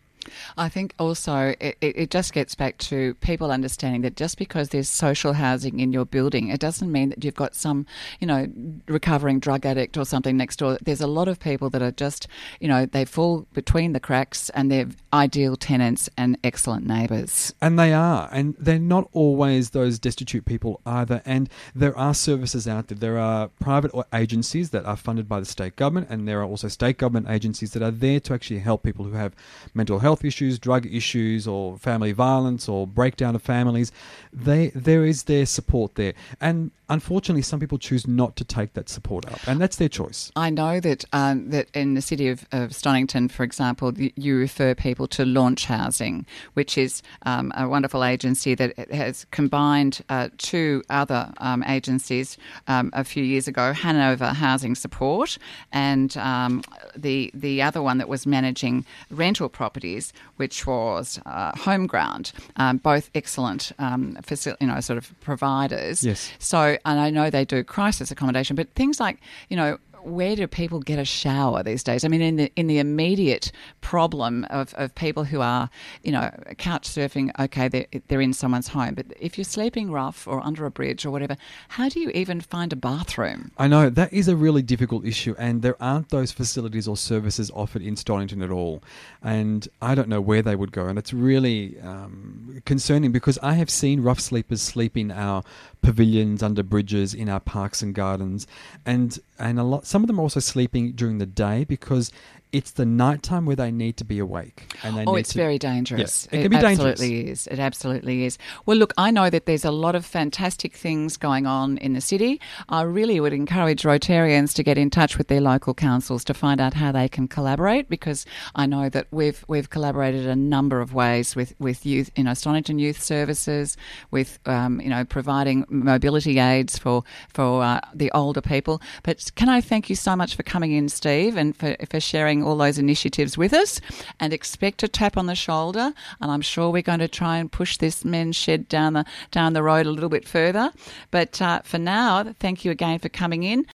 I 0.57 0.69
think 0.69 0.95
also 0.99 1.55
it, 1.61 1.77
it 1.81 2.11
just 2.11 2.33
gets 2.33 2.55
back 2.55 2.79
to 2.79 3.14
people 3.14 3.51
understanding 3.51 4.03
that 4.03 4.16
just 4.16 4.38
because 4.38 4.71
there's 4.71 4.88
social 4.88 5.33
housing 5.35 5.81
in 5.81 5.93
your 5.93 6.05
building, 6.05 6.49
it 6.49 6.61
doesn't 6.61 6.90
mean 6.90 7.11
that 7.11 7.25
you've 7.25 7.35
got 7.35 7.55
some, 7.55 7.87
you 8.21 8.27
know, 8.27 8.47
recovering 8.87 9.40
drug 9.40 9.66
addict 9.66 9.97
or 9.97 10.05
something 10.05 10.37
next 10.37 10.57
door. 10.57 10.79
There's 10.83 11.01
a 11.01 11.07
lot 11.07 11.29
of 11.29 11.40
people 11.40 11.71
that 11.71 11.83
are 11.83 11.90
just, 11.90 12.27
you 12.61 12.69
know, 12.69 12.87
they 12.87 13.05
fall 13.05 13.47
between 13.53 13.93
the 13.93 14.01
cracks 14.01 14.51
and 14.51 14.71
they're 14.71 14.88
ideal 15.12 15.57
tenants 15.57 16.09
and 16.16 16.38
excellent 16.45 16.87
neighbours. 16.87 17.55
And 17.61 17.79
they 17.79 17.93
are, 17.93 18.29
and 18.33 18.55
they're 18.59 18.79
not 18.79 19.09
always 19.12 19.71
those 19.71 19.99
destitute 19.99 20.45
people 20.45 20.81
either. 20.87 21.23
And 21.25 21.49
there 21.75 21.97
are 21.97 22.14
services 22.14 22.69
out 22.69 22.88
there. 22.88 22.99
There 22.99 23.19
are 23.19 23.49
private 23.61 23.93
agencies 24.12 24.71
that 24.71 24.85
are 24.85 24.97
funded 24.97 25.29
by 25.29 25.40
the 25.40 25.47
state 25.47 25.77
government, 25.77 26.09
and 26.11 26.27
there 26.27 26.40
are 26.40 26.45
also 26.45 26.69
state 26.69 26.99
government 26.99 27.29
agencies 27.29 27.73
that 27.73 27.83
are 27.83 27.90
there 27.90 28.21
to 28.21 28.35
actually 28.35 28.61
help 28.61 28.83
people 28.83 29.05
who 29.05 29.12
have 29.12 29.35
mental 29.75 29.99
health 29.99 30.19
issues, 30.24 30.59
drug 30.59 30.87
issues, 30.87 31.46
or 31.46 31.78
family 31.78 32.12
violence, 32.12 32.68
or 32.68 32.87
breakdown 32.87 33.35
of 33.35 33.42
families. 33.42 33.92
They 34.33 34.68
there 34.68 35.04
is 35.04 35.24
their 35.24 35.46
support 35.46 35.94
there, 35.94 36.14
and 36.40 36.70
unfortunately, 36.88 37.42
some 37.42 37.61
people 37.61 37.78
choose 37.78 38.06
not 38.06 38.37
to 38.37 38.44
take 38.44 38.74
that 38.74 38.88
support 38.88 39.26
up, 39.26 39.40
and 39.46 39.61
that's 39.61 39.76
their 39.76 39.88
choice. 39.88 40.30
I 40.37 40.50
know 40.50 40.80
that 40.80 41.04
um, 41.12 41.50
that 41.50 41.68
in 41.74 41.94
the 41.94 42.02
city 42.02 42.28
of, 42.28 42.46
of 42.52 42.70
Stonnington, 42.70 43.30
for 43.30 43.44
example, 43.44 43.92
you 43.96 44.37
refer 44.37 44.74
people 44.74 45.06
to 45.09 45.24
Launch 45.24 45.64
Housing, 45.66 46.26
which 46.54 46.76
is 46.76 47.02
um, 47.22 47.52
a 47.56 47.68
wonderful 47.68 48.04
agency 48.04 48.54
that 48.54 48.76
has 48.90 49.26
combined 49.30 50.02
uh, 50.09 50.28
two 50.38 50.83
other 50.90 51.33
um, 51.38 51.64
agencies 51.64 52.37
um, 52.68 52.90
a 52.92 53.04
few 53.04 53.24
years 53.24 53.48
ago, 53.48 53.72
Hanover 53.72 54.28
Housing 54.28 54.74
Support, 54.74 55.38
and 55.72 56.16
um, 56.16 56.62
the 56.96 57.30
the 57.35 57.62
other 57.62 57.83
one 57.83 57.98
that 57.98 58.09
was 58.09 58.26
managing 58.26 58.85
rental 59.11 59.48
properties, 59.48 59.99
which 60.36 60.66
was 60.66 61.20
uh, 61.26 61.52
Homeground. 61.52 62.32
Um, 62.56 62.78
both 62.78 63.10
excellent, 63.14 63.72
um, 63.78 64.16
facil- 64.22 64.56
you 64.60 64.66
know, 64.66 64.80
sort 64.80 64.98
of 64.98 65.18
providers. 65.20 66.02
Yes. 66.02 66.30
So, 66.38 66.76
and 66.84 67.00
I 67.00 67.10
know 67.10 67.30
they 67.30 67.44
do 67.44 67.62
crisis 67.64 68.10
accommodation, 68.10 68.56
but 68.56 68.66
things 68.74 69.00
like, 69.00 69.18
you 69.48 69.56
know, 69.56 69.78
where 70.04 70.36
do 70.36 70.46
people 70.46 70.80
get 70.80 70.98
a 70.98 71.04
shower 71.04 71.62
these 71.62 71.82
days? 71.82 72.04
I 72.04 72.08
mean, 72.08 72.22
in 72.22 72.36
the 72.36 72.52
in 72.56 72.66
the 72.66 72.78
immediate 72.78 73.52
problem 73.80 74.46
of, 74.50 74.74
of 74.74 74.94
people 74.94 75.24
who 75.24 75.40
are, 75.40 75.70
you 76.02 76.12
know, 76.12 76.30
couch 76.58 76.88
surfing, 76.88 77.30
okay, 77.38 77.68
they're, 77.68 77.86
they're 78.08 78.20
in 78.20 78.32
someone's 78.32 78.68
home, 78.68 78.94
but 78.94 79.06
if 79.18 79.36
you're 79.38 79.44
sleeping 79.44 79.90
rough 79.90 80.26
or 80.26 80.40
under 80.40 80.66
a 80.66 80.70
bridge 80.70 81.04
or 81.04 81.10
whatever, 81.10 81.36
how 81.68 81.88
do 81.88 82.00
you 82.00 82.10
even 82.10 82.40
find 82.40 82.72
a 82.72 82.76
bathroom? 82.76 83.50
I 83.58 83.68
know 83.68 83.90
that 83.90 84.12
is 84.12 84.28
a 84.28 84.36
really 84.36 84.62
difficult 84.62 85.04
issue, 85.04 85.34
and 85.38 85.62
there 85.62 85.80
aren't 85.82 86.10
those 86.10 86.32
facilities 86.32 86.86
or 86.86 86.96
services 86.96 87.50
offered 87.54 87.82
in 87.82 87.94
Stonnington 87.94 88.42
at 88.42 88.50
all. 88.50 88.82
And 89.22 89.68
I 89.82 89.94
don't 89.94 90.08
know 90.08 90.20
where 90.20 90.42
they 90.42 90.56
would 90.56 90.72
go, 90.72 90.86
and 90.86 90.98
it's 90.98 91.12
really 91.12 91.78
um, 91.80 92.62
concerning 92.64 93.12
because 93.12 93.38
I 93.42 93.54
have 93.54 93.70
seen 93.70 94.02
rough 94.02 94.20
sleepers 94.20 94.62
sleep 94.62 94.96
in 94.96 95.10
our 95.10 95.42
pavilions 95.83 96.43
under 96.43 96.62
bridges 96.62 97.14
in 97.14 97.29
our 97.29 97.40
parks 97.40 97.83
and 97.83 97.95
gardens, 97.95 98.47
and 98.85 99.19
and 99.38 99.59
a 99.59 99.62
lot. 99.62 99.87
Some 99.87 100.03
of 100.03 100.07
them 100.07 100.19
are 100.19 100.23
also 100.23 100.40
sleeping 100.40 100.93
during 100.93 101.19
the 101.19 101.27
day 101.27 101.64
because 101.64 102.12
it's 102.52 102.72
the 102.72 102.86
nighttime 102.86 103.46
where 103.46 103.56
they 103.56 103.70
need 103.70 103.96
to 103.98 104.04
be 104.04 104.18
awake. 104.18 104.74
And 104.82 104.96
they 104.96 105.04
oh, 105.04 105.14
it's 105.14 105.32
to, 105.32 105.38
very 105.38 105.58
dangerous. 105.58 106.28
Yeah, 106.30 106.38
it 106.38 106.42
can 106.42 106.50
be 106.50 106.58
dangerous. 106.58 107.00
It 107.00 107.04
absolutely 107.04 107.30
is. 107.30 107.46
It 107.46 107.58
absolutely 107.58 108.24
is. 108.24 108.38
Well, 108.66 108.76
look, 108.76 108.92
I 108.98 109.10
know 109.10 109.30
that 109.30 109.46
there's 109.46 109.64
a 109.64 109.70
lot 109.70 109.94
of 109.94 110.04
fantastic 110.04 110.74
things 110.74 111.16
going 111.16 111.46
on 111.46 111.78
in 111.78 111.92
the 111.92 112.00
city. 112.00 112.40
I 112.68 112.82
really 112.82 113.20
would 113.20 113.32
encourage 113.32 113.82
Rotarians 113.82 114.54
to 114.54 114.62
get 114.62 114.78
in 114.78 114.90
touch 114.90 115.16
with 115.16 115.28
their 115.28 115.40
local 115.40 115.74
councils 115.74 116.24
to 116.24 116.34
find 116.34 116.60
out 116.60 116.74
how 116.74 116.90
they 116.92 117.08
can 117.08 117.28
collaborate 117.28 117.88
because 117.88 118.26
I 118.54 118.66
know 118.66 118.88
that 118.88 119.06
we've 119.10 119.44
we've 119.46 119.70
collaborated 119.70 120.26
a 120.26 120.36
number 120.36 120.80
of 120.80 120.92
ways 120.92 121.36
with, 121.36 121.54
with 121.58 121.86
youth, 121.86 122.10
you 122.16 122.24
know, 122.24 122.32
Stonnington 122.32 122.80
Youth 122.80 123.00
Services, 123.00 123.76
with 124.10 124.38
um, 124.46 124.80
you 124.80 124.88
know 124.88 125.04
providing 125.04 125.64
mobility 125.68 126.38
aids 126.38 126.78
for 126.78 127.04
for 127.28 127.62
uh, 127.62 127.80
the 127.94 128.10
older 128.12 128.40
people. 128.40 128.82
But 129.02 129.30
can 129.36 129.48
I 129.48 129.60
thank 129.60 129.88
you 129.88 129.96
so 129.96 130.16
much 130.16 130.34
for 130.34 130.42
coming 130.42 130.72
in, 130.72 130.88
Steve, 130.88 131.36
and 131.36 131.56
for 131.56 131.76
for 131.88 132.00
sharing 132.40 132.48
all 132.48 132.57
those 132.57 132.79
initiatives 132.79 133.37
with 133.37 133.53
us 133.53 133.81
and 134.18 134.33
expect 134.33 134.83
a 134.83 134.88
tap 134.88 135.16
on 135.16 135.26
the 135.26 135.35
shoulder. 135.35 135.92
And 136.20 136.31
I'm 136.31 136.40
sure 136.40 136.70
we're 136.70 136.83
going 136.83 137.00
to 137.00 137.09
try 137.09 137.38
and 137.38 137.50
push 137.50 137.76
this 137.76 138.05
men's 138.05 138.37
shed 138.37 138.68
down 138.68 138.94
the 138.94 139.05
down 139.31 139.53
the 139.53 139.62
road 139.62 139.87
a 139.87 139.90
little 139.90 140.09
bit 140.09 140.26
further. 140.26 140.72
But 141.11 141.40
uh, 141.42 141.61
for 141.64 141.79
now, 141.79 142.35
thank 142.40 142.64
you 142.64 142.70
again 142.70 142.98
for 142.98 143.09
coming 143.09 143.42
in. 143.42 143.66